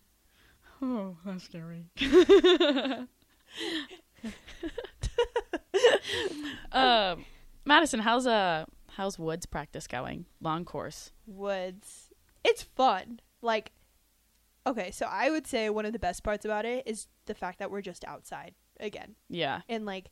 Oh, 0.82 1.18
that's 1.26 1.44
scary. 1.46 1.90
um, 6.72 7.26
Madesyn, 7.68 8.02
how's 8.02 8.28
uh 8.28 8.66
how's 8.96 9.18
Woods 9.20 9.46
practice 9.46 9.88
going? 9.88 10.26
Long 10.42 10.66
course. 10.66 11.12
Woods. 11.26 12.10
It's 12.44 12.64
fun. 12.64 13.20
Like, 13.42 13.72
okay, 14.68 14.92
so 14.92 15.08
I 15.10 15.30
would 15.30 15.48
say 15.48 15.70
one 15.70 15.86
of 15.86 15.94
the 15.94 16.00
best 16.00 16.24
parts 16.24 16.46
about 16.46 16.66
it 16.66 16.84
is 16.86 17.08
the 17.26 17.34
fact 17.34 17.60
that 17.60 17.72
we're 17.72 17.82
just 17.82 18.06
outside 18.06 18.54
again. 18.80 19.16
Yeah. 19.30 19.62
And 19.68 19.86
like, 19.86 20.10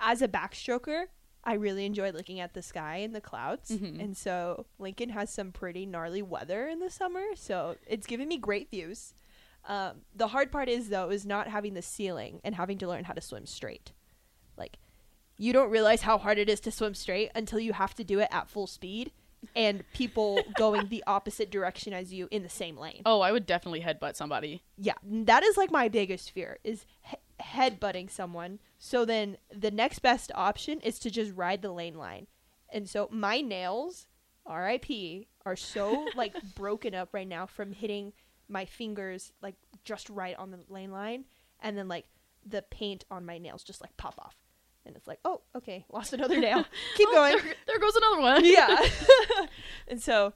as 0.00 0.22
a 0.22 0.28
backstroker, 0.28 1.04
I 1.42 1.54
really 1.54 1.86
enjoy 1.86 2.10
looking 2.10 2.38
at 2.40 2.52
the 2.54 2.62
sky 2.62 2.96
and 2.98 3.14
the 3.14 3.20
clouds. 3.20 3.70
Mhm. 3.70 3.98
And 4.02 4.16
so 4.16 4.66
Lincoln 4.78 5.08
has 5.10 5.30
some 5.30 5.52
pretty 5.52 5.86
gnarly 5.86 6.22
weather 6.22 6.66
in 6.68 6.80
the 6.80 6.90
summer, 6.90 7.22
so 7.34 7.76
it's 7.86 8.06
giving 8.06 8.28
me 8.28 8.36
great 8.36 8.70
views. 8.70 9.14
Um, 9.66 10.02
the 10.14 10.28
hard 10.28 10.50
part 10.52 10.68
is 10.68 10.88
though 10.88 11.10
is 11.10 11.24
not 11.26 11.48
having 11.48 11.74
the 11.74 11.82
ceiling 11.82 12.40
and 12.44 12.54
having 12.54 12.78
to 12.78 12.88
learn 12.88 13.04
how 13.04 13.12
to 13.14 13.20
swim 13.20 13.46
straight. 13.46 13.92
Like 14.56 14.78
you 15.38 15.52
don't 15.52 15.70
realize 15.70 16.02
how 16.02 16.18
hard 16.18 16.38
it 16.38 16.48
is 16.50 16.60
to 16.60 16.70
swim 16.70 16.94
straight 16.94 17.30
until 17.34 17.58
you 17.60 17.72
have 17.72 17.94
to 17.94 18.04
do 18.04 18.20
it 18.20 18.28
at 18.30 18.48
full 18.48 18.66
speed 18.66 19.10
and 19.56 19.82
people 19.94 20.38
going 20.58 20.88
the 20.88 21.02
opposite 21.06 21.50
direction 21.50 21.94
as 21.94 22.12
you 22.12 22.28
in 22.30 22.42
the 22.42 22.48
same 22.50 22.76
lane. 22.76 23.00
Oh, 23.06 23.20
I 23.22 23.32
would 23.32 23.46
definitely 23.46 23.80
headbutt 23.80 24.16
somebody. 24.16 24.62
Yeah, 24.76 24.94
that 25.04 25.42
is 25.42 25.56
like 25.56 25.70
my 25.70 25.88
biggest 25.88 26.30
fear 26.30 26.58
is 26.64 26.84
he- 27.04 27.16
headbutting 27.40 28.10
someone. 28.10 28.58
So 28.78 29.04
then 29.04 29.36
the 29.54 29.70
next 29.70 30.00
best 30.00 30.30
option 30.34 30.80
is 30.80 30.98
to 31.00 31.10
just 31.10 31.32
ride 31.34 31.62
the 31.62 31.72
lane 31.72 31.96
line. 31.96 32.26
And 32.72 32.88
so 32.88 33.08
my 33.10 33.40
nails, 33.40 34.06
RIP, 34.48 35.26
are 35.46 35.56
so 35.56 36.06
like 36.14 36.34
broken 36.54 36.94
up 36.94 37.10
right 37.12 37.28
now 37.28 37.46
from 37.46 37.72
hitting 37.72 38.12
my 38.48 38.64
fingers 38.64 39.32
like 39.42 39.54
just 39.84 40.10
right 40.10 40.36
on 40.36 40.50
the 40.50 40.58
lane 40.68 40.90
line 40.90 41.24
and 41.60 41.78
then 41.78 41.86
like 41.86 42.06
the 42.44 42.62
paint 42.62 43.04
on 43.10 43.24
my 43.24 43.38
nails 43.38 43.62
just 43.62 43.80
like 43.80 43.96
pop 43.96 44.14
off. 44.18 44.36
And 44.86 44.96
it's 44.96 45.06
like, 45.06 45.18
"Oh, 45.26 45.42
okay, 45.54 45.84
lost 45.92 46.14
another 46.14 46.40
nail. 46.40 46.64
Oh, 46.66 46.74
Keep 46.96 47.08
Oh, 47.10 47.14
going." 47.14 47.36
There, 47.36 47.54
there 47.66 47.78
goes 47.78 47.94
another 47.96 48.20
one. 48.20 48.44
yeah. 48.46 48.86
and 49.88 50.00
so 50.02 50.32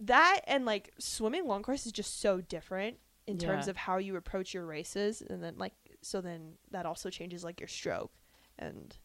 that 0.00 0.40
and 0.46 0.64
like 0.64 0.92
swimming 0.98 1.46
long 1.46 1.62
course 1.62 1.84
is 1.84 1.92
just 1.92 2.20
so 2.20 2.40
different 2.40 2.96
in 3.26 3.36
terms 3.36 3.68
of 3.68 3.76
how 3.76 3.98
you 3.98 4.16
approach 4.16 4.54
your 4.54 4.64
races 4.64 5.22
and 5.28 5.44
then 5.44 5.56
like 5.58 5.74
so 6.02 6.20
then 6.20 6.54
that 6.70 6.86
also 6.86 7.10
changes 7.10 7.44
like 7.44 7.60
your 7.60 7.68
stroke 7.68 8.12
and 8.58 8.96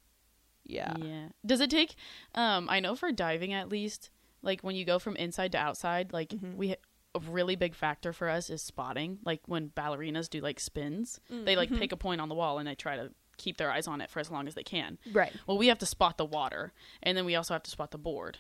yeah. 0.63 0.93
Yeah. 0.97 1.27
Does 1.45 1.61
it 1.61 1.69
take? 1.69 1.95
Um, 2.33 2.67
I 2.69 2.79
know 2.79 2.95
for 2.95 3.11
diving 3.11 3.53
at 3.53 3.69
least, 3.69 4.09
like 4.41 4.61
when 4.61 4.75
you 4.75 4.83
go 4.85 4.97
from 4.99 5.15
inside 5.15 5.51
to 5.51 5.57
outside, 5.59 6.11
like 6.11 6.29
Mhm. 6.29 6.55
we 6.55 6.75
a 7.13 7.19
really 7.19 7.55
big 7.55 7.73
factor 7.75 8.11
for 8.11 8.27
us 8.27 8.49
is 8.49 8.61
spotting. 8.61 9.19
Like 9.23 9.41
when 9.47 9.69
ballerinas 9.69 10.29
do 10.29 10.41
like 10.41 10.59
spins, 10.59 11.19
they 11.29 11.55
like 11.55 11.69
Mhm. 11.69 11.79
pick 11.79 11.91
a 11.93 11.97
point 11.97 12.19
on 12.19 12.27
the 12.29 12.35
wall 12.35 12.57
and 12.57 12.67
they 12.67 12.75
try 12.75 12.97
to 12.97 13.13
keep 13.37 13.57
their 13.57 13.71
eyes 13.71 13.87
on 13.87 14.01
it 14.01 14.09
for 14.09 14.19
as 14.19 14.29
long 14.31 14.47
as 14.47 14.55
they 14.55 14.63
can. 14.63 14.97
Right. 15.13 15.33
Well, 15.47 15.57
we 15.57 15.67
have 15.67 15.79
to 15.79 15.85
spot 15.85 16.17
the 16.17 16.25
water, 16.25 16.73
and 17.03 17.17
then 17.17 17.25
we 17.25 17.35
also 17.35 17.53
have 17.53 17.63
to 17.63 17.71
spot 17.71 17.91
the 17.91 17.97
board 17.97 18.39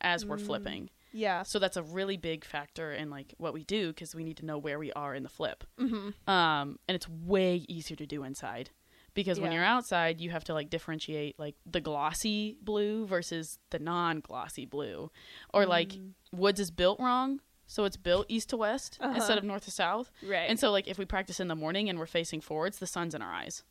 as 0.00 0.26
we're 0.26 0.36
Mm. 0.38 0.46
flipping. 0.46 0.90
Yeah. 1.14 1.42
So 1.44 1.58
that's 1.58 1.76
a 1.76 1.82
really 1.82 2.16
big 2.16 2.44
factor 2.44 2.92
in 2.92 3.08
like 3.08 3.34
what 3.38 3.54
we 3.54 3.64
do 3.64 3.88
because 3.88 4.14
we 4.14 4.24
need 4.24 4.36
to 4.38 4.44
know 4.44 4.58
where 4.58 4.78
we 4.78 4.92
are 4.92 5.14
in 5.14 5.22
the 5.22 5.28
flip. 5.28 5.62
Mm-hmm. 5.80 6.28
Um, 6.30 6.78
and 6.88 6.96
it's 6.96 7.08
way 7.08 7.64
easier 7.68 7.96
to 7.96 8.06
do 8.06 8.24
inside 8.24 8.70
because 9.14 9.38
when 9.38 9.52
you're 9.52 9.62
outside, 9.64 10.20
you 10.20 10.30
have 10.30 10.42
to 10.44 10.54
like 10.54 10.70
differentiate 10.70 11.38
like 11.38 11.54
the 11.64 11.80
glossy 11.80 12.56
blue 12.60 13.06
versus 13.06 13.58
the 13.70 13.78
non-glossy 13.78 14.66
blue, 14.66 15.10
or 15.52 15.66
like 15.66 15.90
Mm. 15.90 16.10
woods 16.32 16.58
is 16.58 16.72
built 16.72 16.98
wrong, 16.98 17.40
so 17.66 17.84
it's 17.84 17.96
built 17.96 18.26
east 18.28 18.48
to 18.50 18.56
west 18.56 18.98
Uh-huh. 19.00 19.14
instead 19.14 19.38
of 19.38 19.44
north 19.44 19.64
to 19.66 19.70
south. 19.70 20.10
Right. 20.20 20.50
And 20.50 20.58
so 20.58 20.72
like 20.72 20.88
if 20.88 20.98
we 20.98 21.04
practice 21.04 21.38
in 21.38 21.46
the 21.46 21.54
morning 21.54 21.88
and 21.88 21.96
we're 21.98 22.06
facing 22.06 22.40
forwards, 22.40 22.80
the 22.80 22.88
sun's 22.88 23.14
in 23.14 23.22
our 23.22 23.32
eyes. 23.32 23.62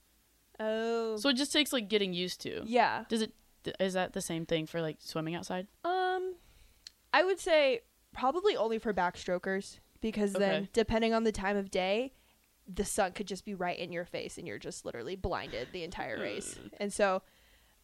oh. 0.61 1.17
So 1.17 1.29
it 1.29 1.35
just 1.35 1.51
takes 1.51 1.73
like 1.73 1.89
getting 1.89 2.13
used 2.13 2.39
to. 2.41 2.61
yeah. 2.65 3.03
Does 3.09 3.21
it 3.21 3.33
is 3.79 3.93
that 3.93 4.11
the 4.11 4.21
same 4.21 4.45
thing 4.45 4.65
for 4.65 4.81
like 4.81 4.97
swimming 4.99 5.35
outside? 5.35 5.67
Um, 5.85 5.92
I 7.13 7.23
would 7.23 7.39
say 7.39 7.81
probably 8.13 8.55
only 8.57 8.79
for 8.79 8.93
backstrokers 8.93 9.79
because 10.01 10.33
then 10.33 10.67
depending 10.73 11.13
on 11.13 11.23
the 11.23 11.31
time 11.31 11.55
of 11.57 11.71
day, 11.71 12.13
the 12.67 12.83
sun 12.85 13.11
could 13.13 13.27
just 13.27 13.45
be 13.45 13.53
right 13.53 13.77
in 13.77 13.91
your 13.91 14.05
face 14.05 14.37
and 14.37 14.47
you're 14.47 14.57
just 14.59 14.85
literally 14.85 15.15
blinded 15.15 15.69
the 15.71 15.83
entire 15.83 16.19
race. 16.19 16.57
And 16.79 16.91
so, 16.91 17.21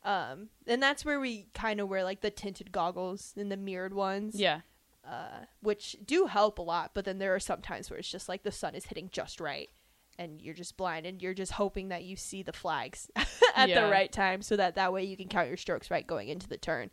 um, 0.04 0.50
and 0.68 0.82
that's 0.82 1.04
where 1.06 1.20
we 1.20 1.48
kind 1.54 1.80
of 1.80 1.90
wear 1.90 2.04
like 2.04 2.22
the 2.22 2.32
tinted 2.32 2.72
goggles 2.72 3.34
and 3.38 3.52
the 3.52 3.58
mirrored 3.58 3.94
ones, 3.94 4.36
Yeah. 4.36 4.62
uh, 5.06 5.46
which 5.62 5.98
do 6.06 6.26
help 6.28 6.60
a 6.60 6.62
lot. 6.62 6.92
But 6.94 7.06
then 7.06 7.18
there 7.20 7.36
are 7.36 7.40
some 7.40 7.62
times 7.62 7.90
where 7.90 8.00
it's 8.00 8.10
just 8.12 8.30
like 8.30 8.44
the 8.44 8.52
sun 8.52 8.76
is 8.76 8.86
hitting 8.86 9.10
just 9.12 9.40
right. 9.40 9.70
And 10.18 10.42
you're 10.42 10.54
just 10.54 10.76
blind, 10.76 11.06
and 11.06 11.22
you're 11.22 11.34
just 11.34 11.54
hoping 11.54 11.88
that 11.90 12.04
you 12.04 12.18
see 12.18 12.44
the 12.44 12.52
flags 12.52 13.10
at 13.56 13.70
Yeah. 13.70 13.86
the 13.86 13.90
right 13.90 14.12
time, 14.12 14.42
so 14.42 14.58
that 14.58 14.76
that 14.76 14.92
way 14.92 15.06
you 15.06 15.16
can 15.16 15.30
count 15.30 15.48
your 15.48 15.56
strokes 15.56 15.90
right 15.90 16.06
going 16.06 16.28
into 16.28 16.46
the 16.46 16.58
turn. 16.58 16.90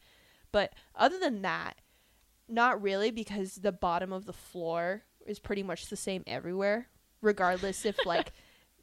But 0.52 0.74
other 0.94 1.18
than 1.18 1.42
that, 1.42 1.74
not 2.48 2.80
really 2.82 3.10
because 3.10 3.56
the 3.56 3.72
bottom 3.72 4.12
of 4.12 4.24
the 4.26 4.32
floor 4.32 5.02
is 5.26 5.38
pretty 5.38 5.62
much 5.62 5.86
the 5.88 5.96
same 5.96 6.22
everywhere, 6.26 6.88
regardless 7.20 7.84
if 7.84 7.96
like 8.06 8.32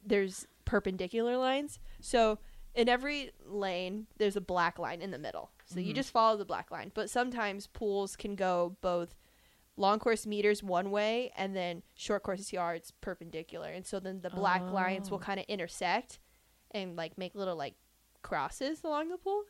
there's 0.04 0.46
perpendicular 0.64 1.36
lines. 1.36 1.78
So 2.00 2.38
in 2.74 2.88
every 2.88 3.30
lane, 3.46 4.06
there's 4.18 4.36
a 4.36 4.40
black 4.40 4.78
line 4.78 5.00
in 5.00 5.10
the 5.10 5.18
middle. 5.18 5.50
So 5.66 5.80
you 5.80 5.92
Mhm. 5.92 5.96
just 5.96 6.10
follow 6.10 6.36
the 6.36 6.44
black 6.44 6.70
line. 6.70 6.90
But 6.94 7.08
sometimes 7.08 7.66
pools 7.68 8.16
can 8.16 8.34
go 8.34 8.76
both 8.80 9.14
long 9.76 9.98
course 9.98 10.26
meters 10.26 10.62
one 10.62 10.90
way 10.90 11.32
and 11.36 11.56
then 11.56 11.82
short 11.94 12.22
course 12.22 12.52
yards 12.52 12.90
perpendicular. 13.00 13.68
And 13.68 13.86
so 13.86 13.98
then 14.00 14.20
the 14.20 14.30
black 14.30 14.62
lines 14.70 15.10
will 15.10 15.18
Oh. 15.18 15.20
kind 15.22 15.40
of 15.40 15.46
intersect 15.46 16.18
and 16.72 16.96
like 16.96 17.16
make 17.16 17.34
little 17.34 17.56
like 17.56 17.74
crosses 18.22 18.82
along 18.84 19.08
the 19.08 19.18
pool. 19.18 19.44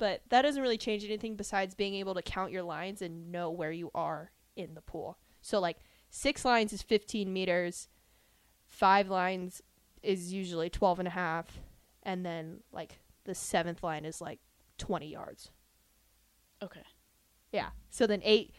But 0.00 0.22
that 0.30 0.40
doesn't 0.42 0.62
really 0.62 0.78
change 0.78 1.04
anything 1.04 1.36
besides 1.36 1.74
being 1.74 1.94
able 1.94 2.14
to 2.14 2.22
count 2.22 2.52
your 2.52 2.62
lines 2.62 3.02
and 3.02 3.30
know 3.30 3.50
where 3.50 3.70
you 3.70 3.90
are 3.94 4.30
in 4.56 4.74
the 4.74 4.80
pool. 4.80 5.18
So 5.42 5.60
like 5.60 5.76
six 6.08 6.42
lines 6.42 6.72
is 6.72 6.80
15 6.80 7.30
meters, 7.30 7.86
five 8.66 9.10
lines 9.10 9.60
is 10.02 10.32
usually 10.32 10.70
12 10.70 11.00
and 11.00 11.08
a 11.08 11.10
half, 11.10 11.60
and 12.02 12.24
then 12.24 12.60
like 12.72 12.98
the 13.24 13.34
seventh 13.34 13.82
line 13.82 14.06
is 14.06 14.22
like 14.22 14.38
20 14.78 15.06
yards. 15.06 15.50
Okay. 16.62 16.80
Yeah. 17.52 17.68
So 17.90 18.06
then 18.06 18.22
eight 18.24 18.54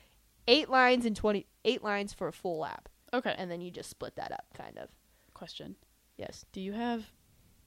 eight 0.47 0.69
lines 0.69 1.07
and 1.07 1.15
20 1.15 1.47
eight 1.65 1.83
lines 1.83 2.13
for 2.13 2.27
a 2.27 2.33
full 2.33 2.59
lap, 2.59 2.87
Okay. 3.13 3.33
and 3.35 3.49
then 3.49 3.61
you 3.61 3.71
just 3.71 3.89
split 3.89 4.15
that 4.17 4.31
up 4.31 4.45
kind 4.53 4.77
of. 4.77 4.89
Question. 5.33 5.75
Yes. 6.17 6.45
Do 6.51 6.61
you 6.61 6.73
have? 6.73 7.05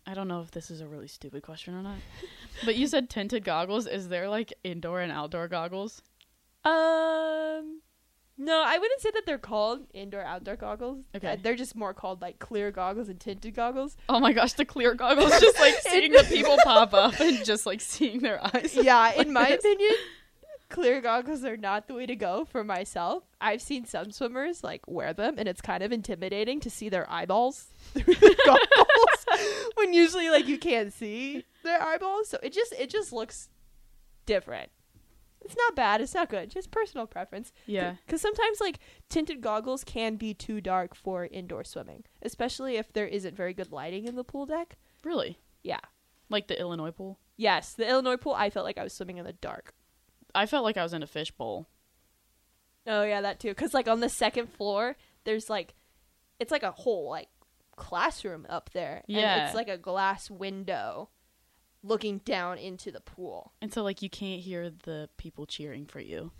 I 0.06 0.14
don't 0.14 0.28
know 0.28 0.40
if 0.42 0.50
this 0.50 0.70
is 0.70 0.80
a 0.80 0.87
really 0.87 1.08
stupid 1.08 1.42
question 1.42 1.75
or 1.75 1.82
not, 1.82 1.96
but 2.64 2.76
you 2.76 2.87
said 2.87 3.08
tinted 3.08 3.42
goggles. 3.44 3.87
Is 3.87 4.08
there 4.08 4.28
like 4.28 4.52
indoor 4.62 5.00
and 5.00 5.11
outdoor 5.11 5.49
goggles? 5.49 6.02
Um 6.64 7.80
no, 8.37 8.64
I 8.66 8.76
wouldn't 8.78 9.00
say 9.00 9.11
that 9.14 9.26
they're 9.26 9.38
called 9.38 9.87
indoor 9.94 10.23
outdoor 10.23 10.56
goggles. 10.56 11.04
Okay. 11.14 11.28
Uh, 11.34 11.37
they're 11.40 11.54
just 11.54 11.76
more 11.76 11.94
called 11.94 12.20
like 12.20 12.40
clear 12.40 12.73
goggles 12.73 13.08
and 13.08 13.20
tinted 13.20 13.54
goggles. 13.54 13.96
Oh 14.08 14.18
my 14.18 14.32
gosh, 14.32 14.54
the 14.54 14.64
clear 14.64 14.92
goggles, 14.94 15.30
just 15.40 15.61
like 15.61 15.75
seeing 15.82 16.11
the 16.11 16.25
people 16.25 16.56
pop 16.64 16.92
up 16.94 17.20
and 17.20 17.44
just 17.44 17.64
like 17.64 17.80
seeing 17.80 18.18
their 18.20 18.44
eyes. 18.44 18.75
yeah, 18.75 19.12
in 19.12 19.32
my 19.32 19.49
Yes. 19.50 19.61
opinion, 19.61 19.92
clear 20.75 21.00
goggles 21.00 21.45
are 21.45 21.57
not 21.57 21.87
the 21.87 21.95
way 21.95 22.04
to 22.04 22.16
go 22.16 22.45
for 22.45 22.64
myself. 22.64 23.23
I've 23.40 23.62
seen 23.62 23.85
some 23.85 24.11
swimmers 24.11 24.64
like 24.64 24.83
wear 24.88 25.12
them 25.12 25.37
and 25.38 25.47
it's 25.47 25.61
kind 25.61 25.85
of 25.85 25.93
intimidating 25.93 26.59
to 26.61 26.69
see 26.69 26.88
their 26.88 27.09
eyeballs 27.09 27.69
through 27.95 28.14
the 28.14 28.37
goggles 28.45 29.71
when 29.76 29.93
usually 29.93 30.31
like 30.31 30.49
you 30.49 30.59
can't 30.59 30.93
see 30.93 31.45
their 31.62 31.81
eyeballs. 31.81 32.28
So 32.28 32.38
it 32.43 32.52
just 32.52 32.73
it 32.73 32.90
just 32.90 33.12
looks 33.12 33.49
different. 34.26 34.71
It's 35.43 35.54
not 35.57 35.76
bad, 35.76 36.00
it's 36.00 36.14
not 36.14 36.28
good, 36.28 36.50
just 36.50 36.73
personal 36.73 37.07
preference. 37.07 37.52
Yeah. 37.66 37.95
Cuz 38.09 38.21
sometimes 38.21 38.61
like 38.61 38.81
tinted 39.09 39.43
goggles 39.43 39.85
can 39.85 40.16
be 40.16 40.35
too 40.35 40.61
dark 40.61 40.97
for 40.97 41.25
indoor 41.26 41.62
swimming, 41.62 42.02
especially 42.21 42.78
if 42.78 42.93
there 42.93 43.07
isn't 43.07 43.37
very 43.37 43.54
good 43.54 43.71
lighting 43.71 44.07
in 44.07 44.16
the 44.16 44.25
pool 44.25 44.45
deck. 44.45 44.76
Really? 45.04 45.38
Yeah. 45.62 45.81
Like 46.28 46.49
the 46.49 46.59
Illinois 46.59 46.90
pool? 46.90 47.21
Yes, 47.37 47.75
the 47.75 47.88
Illinois 47.88 48.16
pool, 48.16 48.35
I 48.35 48.50
felt 48.50 48.64
like 48.64 48.78
I 48.78 48.83
was 48.83 48.93
swimming 48.93 49.19
in 49.19 49.25
the 49.25 49.35
dark. 49.35 49.73
I 50.35 50.47
felt 50.47 50.64
like 50.64 50.76
I 50.76 50.83
was 50.83 50.93
in 50.93 51.03
a 51.03 51.07
fishbowl. 51.07 51.67
Oh 52.87 53.03
yeah, 53.03 53.21
that 53.23 53.41
too. 53.41 53.55
Cause 53.55 53.73
like 53.75 53.88
on 53.88 54.00
the 54.00 54.09
second 54.09 54.53
floor, 54.53 54.97
there's 55.25 55.49
like, 55.49 55.75
it's 56.38 56.50
like 56.50 56.62
a 56.62 56.71
whole 56.73 57.09
like 57.09 57.29
classroom 57.76 58.47
up 58.49 58.71
there. 58.73 59.03
And 59.09 59.17
Yeah. 59.17 59.47
it's 59.47 59.55
like 59.55 59.69
a 59.69 59.79
glass 59.79 60.31
window, 60.31 61.09
looking 61.83 62.19
down 62.19 62.59
into 62.59 62.91
the 62.91 63.00
pool. 63.00 63.53
And 63.62 63.73
so 63.73 63.83
like 63.83 64.03
you 64.03 64.11
can't 64.11 64.41
hear 64.43 64.71
the 64.71 65.09
people 65.17 65.47
cheering 65.47 65.87
for 65.87 66.00
you. 66.00 66.31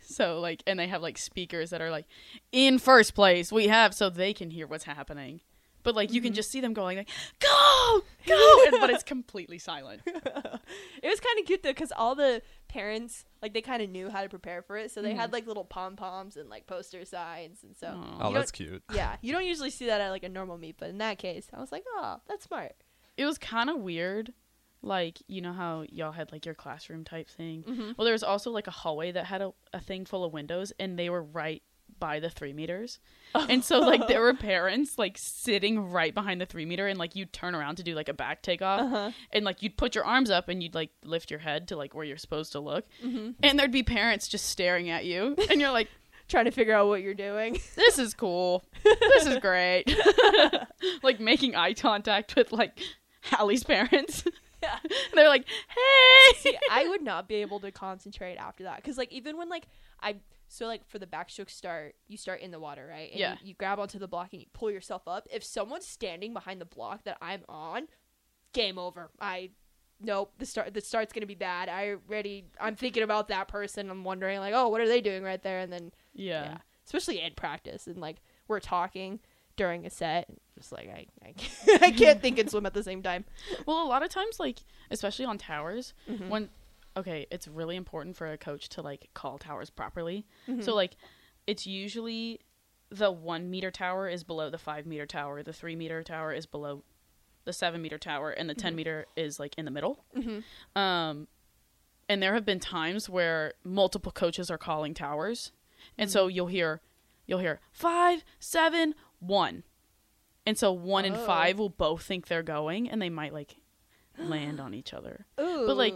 So 0.00 0.40
like 0.40 0.62
and 0.66 0.78
they 0.78 0.86
have 0.88 1.02
like 1.02 1.18
speakers 1.18 1.70
that 1.70 1.80
are 1.80 1.90
like 1.90 2.06
in 2.52 2.78
first 2.78 3.14
place 3.14 3.50
we 3.50 3.68
have 3.68 3.94
so 3.94 4.08
they 4.10 4.32
can 4.32 4.50
hear 4.50 4.66
what's 4.66 4.84
happening. 4.84 5.40
But 5.88 5.94
like 5.96 6.12
you 6.12 6.20
can 6.20 6.34
just 6.34 6.50
see 6.50 6.60
them 6.60 6.74
going 6.74 6.98
like 6.98 7.08
go 7.40 8.02
go 8.26 8.62
and, 8.66 8.76
but 8.78 8.90
it's 8.90 9.02
completely 9.02 9.56
silent. 9.58 10.02
it 10.06 11.08
was 11.08 11.18
kind 11.18 11.38
of 11.40 11.46
cute 11.46 11.62
though, 11.62 11.72
cause 11.72 11.90
all 11.96 12.14
the 12.14 12.42
parents 12.68 13.24
like 13.40 13.54
they 13.54 13.62
kind 13.62 13.80
of 13.80 13.88
knew 13.88 14.10
how 14.10 14.22
to 14.22 14.28
prepare 14.28 14.60
for 14.60 14.76
it, 14.76 14.90
so 14.90 15.00
they 15.00 15.14
had 15.14 15.30
Mhm. 15.30 15.32
like 15.32 15.46
little 15.46 15.64
pom 15.64 15.96
poms 15.96 16.36
and 16.36 16.50
like 16.50 16.66
poster 16.66 17.06
signs, 17.06 17.62
and 17.62 17.74
so 17.74 17.98
Oh, 18.20 18.34
that's 18.34 18.50
cute. 18.50 18.82
yeah, 18.92 19.16
you 19.22 19.32
don't 19.32 19.46
usually 19.46 19.70
see 19.70 19.86
that 19.86 20.02
at 20.02 20.10
like 20.10 20.24
a 20.24 20.28
normal 20.28 20.58
meet, 20.58 20.76
but 20.78 20.90
in 20.90 20.98
that 20.98 21.16
case, 21.16 21.48
I 21.54 21.58
was 21.60 21.72
like, 21.72 21.84
oh, 21.88 22.20
that's 22.28 22.44
smart. 22.44 22.72
It 23.16 23.24
was 23.24 23.38
kind 23.38 23.70
of 23.70 23.78
weird. 23.78 24.34
Like, 24.82 25.18
you 25.26 25.40
know 25.40 25.52
how 25.54 25.86
y'all 25.90 26.12
had 26.12 26.30
like 26.32 26.44
your 26.44 26.54
classroom 26.54 27.02
type 27.02 27.28
thing? 27.30 27.62
Mm-hmm. 27.64 27.92
Well, 27.96 28.04
there 28.04 28.12
was 28.12 28.22
also 28.22 28.50
like 28.50 28.66
a 28.66 28.70
hallway 28.72 29.10
that 29.12 29.24
had 29.24 29.40
a, 29.42 29.52
a 29.72 29.80
thing 29.80 30.04
full 30.04 30.22
of 30.22 30.32
windows, 30.34 30.72
and 30.78 30.98
they 30.98 31.08
were 31.08 31.22
right 31.22 31.62
by 31.98 32.20
the 32.20 32.30
three 32.30 32.52
meters. 32.52 32.98
And 33.34 33.62
so, 33.62 33.78
like, 33.80 34.08
there 34.08 34.22
were 34.22 34.32
parents 34.34 34.96
like 34.96 35.18
sitting 35.18 35.90
right 35.90 36.14
behind 36.14 36.40
the 36.40 36.46
three 36.46 36.64
meter, 36.64 36.86
and 36.88 36.98
like 36.98 37.14
you'd 37.14 37.32
turn 37.32 37.54
around 37.54 37.76
to 37.76 37.82
do 37.82 37.94
like 37.94 38.08
a 38.08 38.14
back 38.14 38.40
takeoff, 38.42 38.80
Uh-huh. 38.80 39.10
and 39.32 39.44
like 39.44 39.62
you'd 39.62 39.76
put 39.76 39.94
your 39.94 40.04
arms 40.04 40.30
up 40.30 40.48
and 40.48 40.62
you'd 40.62 40.74
like 40.74 40.90
lift 41.04 41.30
your 41.30 41.40
head 41.40 41.68
to 41.68 41.76
like 41.76 41.94
where 41.94 42.04
you're 42.04 42.16
supposed 42.16 42.52
to 42.52 42.60
look, 42.60 42.86
Mm-hmm. 43.04 43.32
and 43.42 43.58
there'd 43.58 43.70
be 43.70 43.82
parents 43.82 44.28
just 44.28 44.46
staring 44.46 44.88
at 44.88 45.04
you, 45.04 45.36
and 45.50 45.60
you're 45.60 45.70
like, 45.72 45.88
trying 46.28 46.46
to 46.46 46.50
figure 46.50 46.74
out 46.74 46.88
what 46.88 47.02
you're 47.02 47.12
doing. 47.14 47.58
this 47.76 47.98
is 47.98 48.14
cool. 48.14 48.64
This 48.82 49.26
is 49.26 49.36
great. 49.38 49.84
like 51.02 51.20
making 51.20 51.54
eye 51.54 51.74
contact 51.74 52.34
with 52.36 52.52
like 52.52 52.80
Hallie's 53.22 53.64
parents. 53.64 54.24
Yeah. 54.62 54.78
They're 55.14 55.28
like, 55.28 55.44
hey. 55.48 56.36
See, 56.38 56.58
I 56.70 56.88
would 56.88 57.02
not 57.02 57.28
be 57.28 57.36
able 57.36 57.60
to 57.60 57.70
concentrate 57.70 58.36
after 58.36 58.64
that 58.64 58.76
because, 58.76 58.98
like, 58.98 59.12
even 59.12 59.36
when 59.36 59.48
like 59.48 59.64
I 60.02 60.16
so 60.48 60.66
like 60.66 60.86
for 60.88 60.98
the 60.98 61.06
backstroke 61.06 61.50
start, 61.50 61.94
you 62.08 62.16
start 62.16 62.40
in 62.40 62.50
the 62.50 62.58
water, 62.60 62.86
right? 62.90 63.10
And 63.10 63.20
Yeah. 63.20 63.32
You, 63.42 63.48
you 63.50 63.54
grab 63.54 63.78
onto 63.78 63.98
the 63.98 64.08
block 64.08 64.30
and 64.32 64.40
you 64.40 64.46
pull 64.52 64.70
yourself 64.70 65.02
up. 65.06 65.26
If 65.30 65.44
someone's 65.44 65.86
standing 65.86 66.32
behind 66.32 66.60
the 66.60 66.64
block 66.66 67.04
that 67.04 67.18
I'm 67.20 67.42
on, 67.48 67.88
game 68.52 68.78
over. 68.78 69.10
I 69.20 69.50
nope. 70.00 70.32
The 70.38 70.46
start 70.46 70.72
the 70.74 70.80
start's 70.80 71.12
gonna 71.12 71.26
be 71.26 71.34
bad. 71.34 71.68
I 71.68 71.90
already. 71.90 72.46
I'm 72.60 72.76
thinking 72.76 73.02
about 73.02 73.28
that 73.28 73.48
person. 73.48 73.90
I'm 73.90 74.04
wondering 74.04 74.38
like, 74.40 74.54
oh, 74.54 74.68
what 74.68 74.80
are 74.80 74.88
they 74.88 75.00
doing 75.00 75.22
right 75.22 75.42
there? 75.42 75.58
And 75.60 75.72
then 75.72 75.92
Yeah. 76.14 76.44
yeah, 76.44 76.56
especially 76.86 77.20
in 77.20 77.34
practice 77.34 77.86
and 77.86 77.98
like 77.98 78.16
we're 78.48 78.60
talking 78.60 79.20
during 79.56 79.84
a 79.84 79.90
set. 79.90 80.28
Just 80.56 80.72
like 80.72 80.88
I, 80.88 81.06
I, 81.26 81.32
can't- 81.32 81.82
I 81.82 81.90
can't 81.90 82.22
think 82.22 82.38
and 82.38 82.50
swim 82.50 82.64
at 82.66 82.74
the 82.74 82.82
same 82.82 83.02
time. 83.02 83.24
Well, 83.66 83.82
a 83.82 83.86
lot 83.88 84.02
of 84.02 84.08
times, 84.08 84.40
like 84.40 84.60
especially 84.90 85.24
on 85.26 85.36
towers, 85.38 85.92
Mm-hmm. 86.10 86.28
when 86.30 86.48
okay, 86.96 87.26
it's 87.30 87.46
really 87.48 87.76
important 87.76 88.16
for 88.16 88.26
a 88.30 88.38
coach 88.38 88.68
to 88.70 88.82
like 88.82 89.08
call 89.14 89.38
towers 89.38 89.70
properly. 89.70 90.26
Mm-hmm. 90.48 90.62
So 90.62 90.74
like, 90.74 90.96
it's 91.46 91.66
usually 91.66 92.40
the 92.90 93.10
one 93.10 93.50
meter 93.50 93.70
tower 93.70 94.08
is 94.08 94.24
below 94.24 94.50
the 94.50 94.58
five 94.58 94.86
meter 94.86 95.06
tower, 95.06 95.42
the 95.42 95.52
three 95.52 95.76
meter 95.76 96.02
tower 96.02 96.32
is 96.32 96.46
below 96.46 96.84
the 97.44 97.52
seven 97.52 97.80
meter 97.82 97.98
tower, 97.98 98.30
and 98.30 98.48
the 98.48 98.54
Mm-hmm. 98.54 98.60
ten 98.62 98.76
meter 98.76 99.06
is 99.16 99.38
like 99.40 99.54
in 99.56 99.64
the 99.64 99.70
middle. 99.70 100.04
Um, 100.76 101.28
and 102.08 102.22
there 102.22 102.34
have 102.34 102.44
been 102.44 102.60
times 102.60 103.08
where 103.08 103.52
multiple 103.64 104.12
coaches 104.12 104.50
are 104.50 104.58
calling 104.58 104.94
towers, 104.94 105.52
and 105.96 106.08
Mm-hmm. 106.08 106.12
so 106.12 106.26
you'll 106.26 106.46
hear, 106.48 106.80
you'll 107.26 107.38
hear 107.38 107.60
five, 107.70 108.24
seven, 108.38 108.94
one, 109.20 109.62
and 110.46 110.56
so 110.58 110.72
one 110.72 111.04
and 111.04 111.16
Oh. 111.16 111.24
five 111.26 111.58
will 111.58 111.68
both 111.70 112.02
think 112.02 112.26
they're 112.28 112.42
going, 112.42 112.88
and 112.90 113.00
they 113.00 113.10
might 113.10 113.32
like 113.32 113.56
land 114.18 114.58
on 114.60 114.74
each 114.74 114.92
other. 114.92 115.26
Ooh. 115.40 115.66
But 115.66 115.76
like 115.76 115.94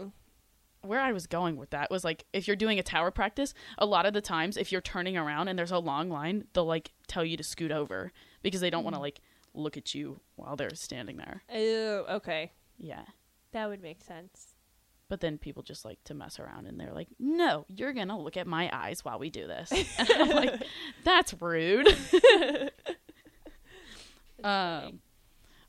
where 0.83 1.01
I 1.01 1.12
was 1.12 1.27
going 1.27 1.57
with 1.57 1.71
that 1.71 1.91
was 1.91 2.05
like 2.05 2.25
if 2.33 2.47
you're 2.47 2.57
doing 2.57 2.79
a 2.79 2.83
tower 2.83 3.11
practice, 3.11 3.55
a 3.79 3.87
lot 3.87 4.07
of 4.07 4.12
the 4.15 4.21
times 4.21 4.57
if 4.57 4.71
you're 4.73 4.81
turning 4.81 5.17
around 5.17 5.49
and 5.49 5.59
there's 5.59 5.71
a 5.73 5.79
long 5.79 6.11
line, 6.11 6.45
they'll 6.53 6.65
like 6.67 6.93
tell 7.07 7.25
you 7.25 7.37
to 7.37 7.43
scoot 7.45 7.73
over 7.73 8.12
because 8.43 8.61
they 8.61 8.71
don't 8.71 8.85
want 8.85 8.95
to 8.95 8.99
Mm. 8.99 9.03
like 9.03 9.21
look 9.55 9.77
at 9.77 9.95
you 9.95 10.21
while 10.37 10.57
they're 10.57 10.75
standing 10.75 11.17
there. 11.19 11.43
Ooh, 11.55 12.05
okay. 12.11 12.53
Yeah. 12.79 13.05
That 13.53 13.69
would 13.69 13.83
make 13.83 14.01
sense. 14.03 14.55
But 15.09 15.21
then 15.21 15.37
people 15.37 15.62
just 15.62 15.85
like 15.85 16.03
to 16.05 16.15
mess 16.15 16.41
around 16.41 16.67
and 16.67 16.81
they're 16.81 16.95
like, 16.95 17.09
"No, 17.19 17.67
you're 17.69 17.93
going 17.93 18.09
to 18.09 18.17
look 18.17 18.39
at 18.39 18.47
my 18.47 18.71
eyes 18.73 19.05
while 19.05 19.19
we 19.19 19.29
do 19.29 19.47
this." 19.47 19.71
And 19.99 20.09
I'm 20.11 20.29
like, 20.31 20.62
"That's 21.05 21.35
rude." 21.41 21.87
um 24.45 25.01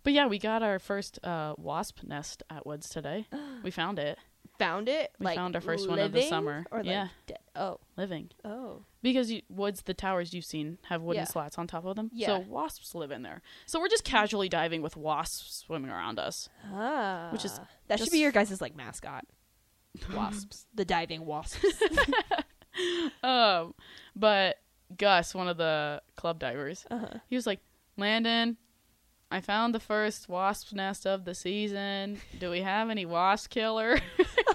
but 0.04 0.12
yeah, 0.12 0.28
we 0.28 0.38
got 0.38 0.62
our 0.64 0.80
first 0.80 1.18
uh, 1.24 1.54
wasp 1.58 2.04
nest 2.04 2.44
at 2.50 2.66
Woods 2.66 2.90
today. 2.90 3.28
We 3.64 3.72
found 3.72 4.00
it 4.00 4.18
Found 4.60 4.88
it. 4.88 5.12
We 5.20 5.26
like 5.26 5.36
found 5.36 5.56
our 5.56 5.62
first 5.62 5.90
one 5.90 5.98
of 6.00 6.12
the 6.12 6.18
living 6.20 6.30
summer. 6.30 6.66
Or 6.72 6.80
like 6.80 6.88
Yeah. 6.88 7.08
dead? 7.28 7.40
Oh, 7.56 7.80
living. 7.98 8.30
oh. 8.46 8.84
Because 9.02 9.32
you, 9.32 9.42
woods, 9.50 9.82
the 9.82 9.94
towers 9.94 10.34
you've 10.34 10.46
seen 10.46 10.78
have 10.84 11.02
wooden 11.02 11.22
Yeah. 11.22 11.26
slats 11.26 11.58
on 11.58 11.68
top 11.68 11.86
of 11.86 11.96
them. 11.96 12.10
Yeah. 12.14 12.28
So 12.28 12.40
wasps 12.48 12.94
live 12.96 13.12
in 13.12 13.24
there. 13.24 13.42
So 13.66 13.80
we're 13.80 13.90
just 13.90 14.04
casually 14.04 14.48
diving 14.50 14.82
with 14.82 14.96
wasps 14.96 15.64
swimming 15.66 15.90
around 15.92 16.20
us. 16.20 16.50
Ah, 16.72 17.30
Which 17.32 17.46
is 17.46 17.60
that 17.88 17.98
should 17.98 18.06
just- 18.06 18.12
be 18.12 18.20
your 18.20 18.32
guys' 18.32 18.62
like 18.62 18.76
mascot. 18.76 19.26
Wasps, 20.16 20.66
the 20.74 20.86
diving 20.86 21.26
wasps. 21.26 21.64
Um, 23.24 23.76
but 24.16 24.58
Gus, 24.98 25.36
one 25.36 25.48
of 25.48 25.58
the 25.58 26.02
club 26.16 26.40
divers, 26.40 26.86
Uh-huh. 26.90 27.20
he 27.30 27.36
was 27.36 27.46
like, 27.46 27.60
Landon, 27.98 28.58
I 29.34 29.42
found 29.42 29.74
the 29.74 29.80
first 29.80 30.30
wasp 30.30 30.74
nest 30.74 31.08
of 31.08 31.26
the 31.26 31.34
season. 31.34 32.22
Do 32.40 32.52
we 32.52 32.62
have 32.62 32.90
any 32.92 33.06
wasp 33.06 33.50
killer? 33.50 34.00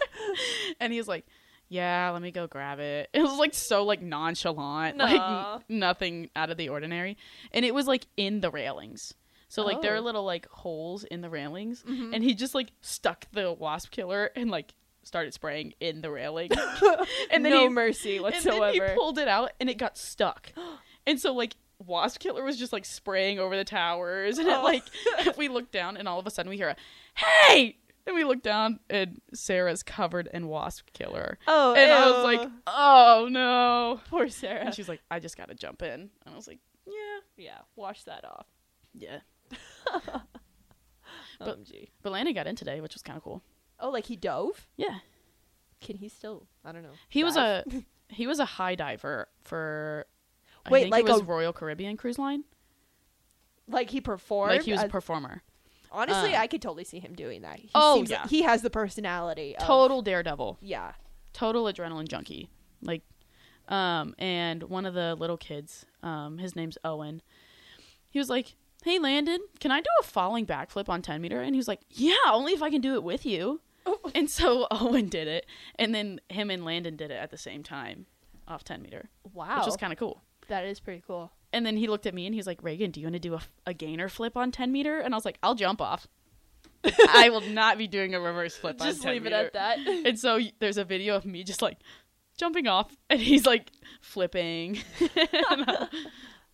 and 0.81 0.93
he's 0.93 1.09
like, 1.09 1.27
yeah, 1.69 2.11
let 2.11 2.23
me 2.23 2.31
go 2.31 2.47
grab 2.47 2.79
it. 2.79 3.11
It 3.13 3.21
was 3.21 3.37
like 3.39 3.55
so 3.55 3.85
like 3.85 4.01
nonchalant, 4.01 4.97
like 4.99 5.21
n- 5.21 5.65
nothing 5.69 6.31
out 6.37 6.51
of 6.51 6.57
the 6.57 6.69
ordinary, 6.71 7.17
and 7.53 7.65
it 7.65 7.75
was 7.75 7.87
like 7.87 8.07
in 8.17 8.41
the 8.41 8.51
railings. 8.51 9.15
So 9.49 9.65
like 9.65 9.83
there 9.83 9.95
are 9.95 9.99
Oh. 9.99 10.01
little 10.03 10.25
like 10.25 10.47
holes 10.49 11.05
in 11.05 11.21
the 11.23 11.29
railings, 11.31 11.83
Mhm. 11.83 12.15
and 12.15 12.23
he 12.25 12.35
just 12.35 12.55
like 12.55 12.71
stuck 12.81 13.27
the 13.33 13.53
wasp 13.53 13.91
killer 13.91 14.31
and 14.37 14.51
like 14.51 14.73
started 15.03 15.35
spraying 15.35 15.75
in 15.81 16.01
the 16.03 16.11
railing, 16.11 16.51
and 17.31 17.45
then 17.45 17.53
no 17.53 17.63
he 17.65 17.69
mercy 17.69 18.17
and 18.17 18.27
then 18.27 18.33
whatsoever. 18.33 18.89
he 18.89 18.95
pulled 18.95 19.19
it 19.19 19.29
out 19.29 19.53
and 19.61 19.69
it 19.69 19.77
got 19.77 19.99
stuck. 19.99 20.53
and 21.07 21.21
so 21.21 21.33
like 21.35 21.57
Wasp 21.87 22.19
Killer 22.21 22.43
was 22.43 22.57
just 22.59 22.73
like 22.73 22.85
spraying 22.85 23.39
over 23.39 23.57
the 23.57 23.65
towers 23.65 24.39
and 24.39 24.49
it 24.49 24.55
Oh. 24.57 24.63
like 24.63 24.83
we 25.37 25.49
looked 25.49 25.73
down 25.73 25.97
and 25.97 26.09
all 26.09 26.19
of 26.19 26.27
a 26.27 26.31
sudden 26.31 26.51
we 26.51 26.57
hear 26.57 26.69
a 26.71 26.77
hey 27.15 27.77
and 28.07 28.17
we 28.17 28.25
look 28.25 28.43
down 28.43 28.81
and 28.91 29.21
Sarah's 29.35 29.83
covered 29.83 30.29
in 30.33 30.49
Wasp 30.49 30.89
Killer. 30.95 31.39
oh, 31.47 31.75
And 31.75 31.91
I 31.91 32.11
was 32.11 32.25
like, 32.25 32.49
oh 32.67 33.29
no. 33.31 34.01
poor 34.11 34.29
Sarah. 34.29 34.65
And 34.67 34.75
she's 34.75 34.89
like, 34.89 35.01
I 35.11 35.21
just 35.21 35.37
gotta 35.37 35.55
jump 35.55 35.83
in. 35.83 35.91
And 35.93 36.11
I 36.27 36.35
was 36.35 36.49
like, 36.49 36.59
yeah, 36.87 37.21
yeah, 37.37 37.59
wash 37.77 38.05
that 38.05 38.25
off. 38.25 38.47
yeah. 38.95 39.19
But, 41.39 41.61
OMG. 41.61 41.91
But 42.03 42.11
Landon 42.13 42.35
got 42.35 42.49
in 42.49 42.57
today, 42.57 42.81
which 42.81 42.95
was 42.95 43.03
kind 43.03 43.17
of 43.17 43.23
cool. 43.23 43.43
Oh, 43.79 43.91
like 43.91 44.07
he 44.07 44.17
dove? 44.17 44.67
Yeah. 44.77 44.99
Can 45.81 45.97
he 45.97 46.09
still? 46.09 46.49
I 46.65 46.73
don't 46.73 46.83
know. 46.83 46.91
He 47.09 47.23
was 47.23 47.37
a 47.37 47.65
he 48.09 48.27
was 48.27 48.41
a 48.41 48.45
high 48.45 48.75
diver 48.75 49.29
for 49.45 50.07
Wait, 50.71 50.91
like 50.91 51.07
it 51.07 51.11
was 51.13 51.21
a- 51.21 51.25
Royal 51.25 51.53
Caribbean 51.53 51.97
Cruise 51.97 52.19
Line. 52.19 52.45
like 53.69 53.91
he 53.91 54.01
performed. 54.01 54.53
Like 54.53 54.63
he 54.63 54.73
was 54.73 54.81
a 54.81 54.85
as- 54.85 54.91
performer. 54.91 55.43
honestly, 55.91 56.35
uh, 56.35 56.41
I 56.41 56.47
could 56.47 56.63
totally 56.63 56.85
see 56.85 56.99
him 57.01 57.15
doing 57.15 57.43
that. 57.43 57.59
He 57.59 57.71
Oh, 57.75 57.97
seems 57.97 58.11
like- 58.11 58.21
yeah. 58.21 58.27
he 58.29 58.43
has 58.43 58.63
the 58.63 58.71
personality. 58.71 59.57
Of, 59.57 59.67
Total 59.67 60.03
daredevil. 60.03 60.59
Yeah. 60.61 60.93
total 61.35 61.65
adrenaline 61.65 62.09
junkie. 62.09 62.49
Like, 62.83 63.03
um, 63.69 64.15
and 64.19 64.63
one 64.65 64.87
of 64.87 64.95
the 64.95 65.15
little 65.15 65.37
kids, 65.37 65.85
um, 66.03 66.39
his 66.39 66.57
name's 66.57 66.77
Owen. 66.85 67.23
He 68.11 68.19
was 68.19 68.29
like, 68.31 68.57
"Hey, 68.83 68.99
Landon, 68.99 69.41
can 69.61 69.71
I 69.71 69.81
do 69.81 69.91
a 70.01 70.03
falling 70.03 70.47
backflip 70.47 70.89
on 70.89 71.01
ten 71.03 71.21
meter?" 71.21 71.41
And 71.41 71.55
he 71.55 71.59
was 71.59 71.69
like, 71.69 71.83
"Yeah, 71.91 72.17
only 72.33 72.55
if 72.55 72.63
I 72.63 72.71
can 72.71 72.81
do 72.81 72.95
it 72.95 73.03
with 73.05 73.25
you." 73.27 73.61
Oh. 73.87 74.01
And 74.15 74.29
so 74.31 74.67
Owen 74.71 75.09
did 75.09 75.29
it, 75.29 75.47
and 75.79 75.95
then 75.95 76.21
him 76.29 76.51
and 76.51 76.65
Landon 76.65 76.97
did 76.97 77.11
it 77.11 77.15
at 77.17 77.31
the 77.31 77.39
same 77.39 77.63
time, 77.63 78.07
off 78.49 78.65
ten 78.65 78.83
meter, 78.83 79.11
Wow. 79.33 79.59
which 79.59 79.67
was 79.67 79.77
kind 79.77 79.93
of 79.93 79.99
cool. 79.99 80.23
That 80.49 80.65
is 80.65 80.81
pretty 80.81 81.03
cool. 81.07 81.33
And 81.53 81.65
then 81.65 81.77
he 81.79 81.87
looked 81.87 82.07
at 82.07 82.13
me 82.15 82.27
and 82.27 82.35
he 82.35 82.39
was 82.39 82.47
like, 82.47 82.63
"Reagan, 82.63 82.91
do 82.91 83.01
you 83.01 83.07
want 83.07 83.15
to 83.15 83.21
do 83.21 83.35
a, 83.35 83.41
a 83.67 83.73
gainer 83.75 84.09
flip 84.09 84.37
on 84.37 84.53
ten 84.53 84.71
meter?" 84.73 84.99
And 85.01 85.15
I 85.15 85.17
was 85.17 85.25
like, 85.25 85.39
"I'll 85.43 85.55
jump 85.55 85.81
off. 85.81 86.07
I 86.85 87.29
will 87.31 87.41
not 87.41 87.79
be 87.79 87.87
doing 87.89 88.15
a 88.15 88.21
reverse 88.21 88.55
flip 88.57 88.81
on 88.81 88.87
Just 88.89 89.03
10 89.03 89.13
leave 89.13 89.27
it 89.27 89.33
at 89.33 89.53
that. 89.55 89.79
And 90.07 90.19
so 90.19 90.39
there's 90.61 90.79
a 90.79 90.85
video 90.85 91.17
of 91.17 91.25
me 91.27 91.43
just 91.43 91.61
like 91.63 91.79
jumping 92.37 92.67
off 92.69 92.95
and 93.11 93.21
he's 93.21 93.47
like 93.47 93.71
flipping. 94.01 94.79
Uh, 95.51 95.87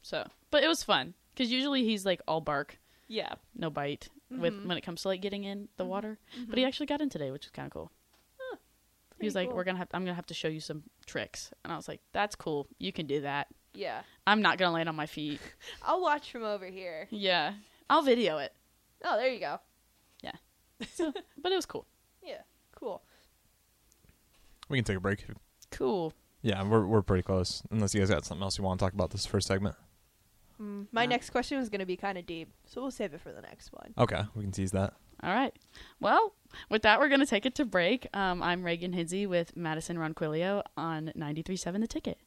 so, 0.02 0.26
but 0.50 0.62
it 0.62 0.68
was 0.68 0.82
fun 0.82 1.14
because 1.34 1.50
usually 1.50 1.84
he's 1.84 2.04
like 2.06 2.20
all 2.28 2.40
bark, 2.40 2.78
yeah. 3.08 3.34
no 3.56 3.68
bite 3.70 4.08
with 4.30 4.52
Mhm. 4.54 4.66
when 4.66 4.76
it 4.78 4.82
comes 4.82 5.02
to 5.02 5.08
like 5.08 5.20
getting 5.20 5.44
in 5.44 5.68
the 5.76 5.84
water. 5.84 6.18
But 6.48 6.58
he 6.58 6.64
actually 6.64 6.86
got 6.86 7.00
in 7.00 7.08
today, 7.10 7.30
which 7.30 7.44
is 7.46 7.50
kind 7.50 7.66
of 7.66 7.72
cool. 7.72 7.90
he 9.20 9.26
was 9.26 9.34
like, 9.34 9.48
cool. 9.48 9.56
"We're 9.56 9.64
gonna 9.64 9.78
have, 9.78 9.88
I'm 9.94 10.04
gonna 10.04 10.14
have 10.14 10.26
to 10.26 10.34
show 10.34 10.48
you 10.48 10.60
some 10.60 10.82
tricks," 11.06 11.52
and 11.64 11.72
I 11.72 11.76
was 11.76 11.88
like, 11.88 12.00
"That's 12.12 12.34
cool. 12.36 12.66
You 12.78 12.92
can 12.92 13.06
do 13.06 13.20
that. 13.22 13.48
Yeah. 13.74 14.02
I'm 14.26 14.40
not 14.42 14.58
gonna 14.58 14.72
land 14.72 14.88
on 14.88 14.96
my 14.96 15.06
feet. 15.06 15.40
I'll 15.82 16.00
watch 16.00 16.30
from 16.30 16.42
over 16.44 16.66
here. 16.66 17.08
yeah, 17.10 17.54
I'll 17.90 18.02
video 18.02 18.38
it." 18.38 18.52
Oh, 19.04 19.16
there 19.18 19.28
you 19.32 19.40
go. 19.40 19.60
So, 20.94 21.12
but 21.40 21.52
it 21.52 21.54
was 21.54 21.66
cool. 21.66 21.86
Yeah. 22.22 22.40
Cool. 22.74 23.00
We 24.68 24.76
can 24.76 24.84
take 24.84 24.96
a 24.96 25.00
break. 25.00 25.24
Cool. 25.70 26.12
Yeah, 26.42 26.62
we're 26.62 26.84
we're 26.84 27.00
pretty 27.02 27.22
close. 27.22 27.62
Unless 27.70 27.94
you 27.94 28.00
guys 28.00 28.10
got 28.10 28.24
something 28.24 28.42
else 28.42 28.58
you 28.58 28.64
want 28.64 28.80
to 28.80 28.84
talk 28.84 28.92
about 28.92 29.10
this 29.10 29.24
first 29.24 29.46
segment. 29.46 29.76
My 30.58 31.02
Yeah. 31.02 31.06
next 31.08 31.30
question 31.30 31.58
was 31.58 31.68
going 31.68 31.80
to 31.80 31.86
be 31.86 31.96
kind 31.96 32.16
of 32.18 32.26
deep, 32.26 32.52
so 32.66 32.80
we'll 32.82 32.90
save 32.90 33.14
it 33.14 33.20
for 33.20 33.32
the 33.32 33.40
next 33.42 33.72
one. 33.72 33.92
Okay, 33.98 34.22
we 34.34 34.42
can 34.42 34.52
tease 34.52 34.72
that. 34.72 34.94
All 35.22 35.32
right. 35.34 35.54
Well, 36.00 36.34
with 36.70 36.82
that, 36.82 37.00
we're 37.00 37.08
going 37.08 37.20
to 37.20 37.26
take 37.26 37.46
it 37.46 37.54
to 37.56 37.64
break. 37.64 38.06
Um, 38.14 38.42
I'm 38.42 38.62
Reagan 38.62 38.92
Hidsey 38.92 39.26
with 39.26 39.54
Madesyn 39.56 39.96
Ronquillo 39.96 40.62
on 40.76 41.12
93.7 41.16 41.80
The 41.80 41.86
Ticket. 41.86 42.18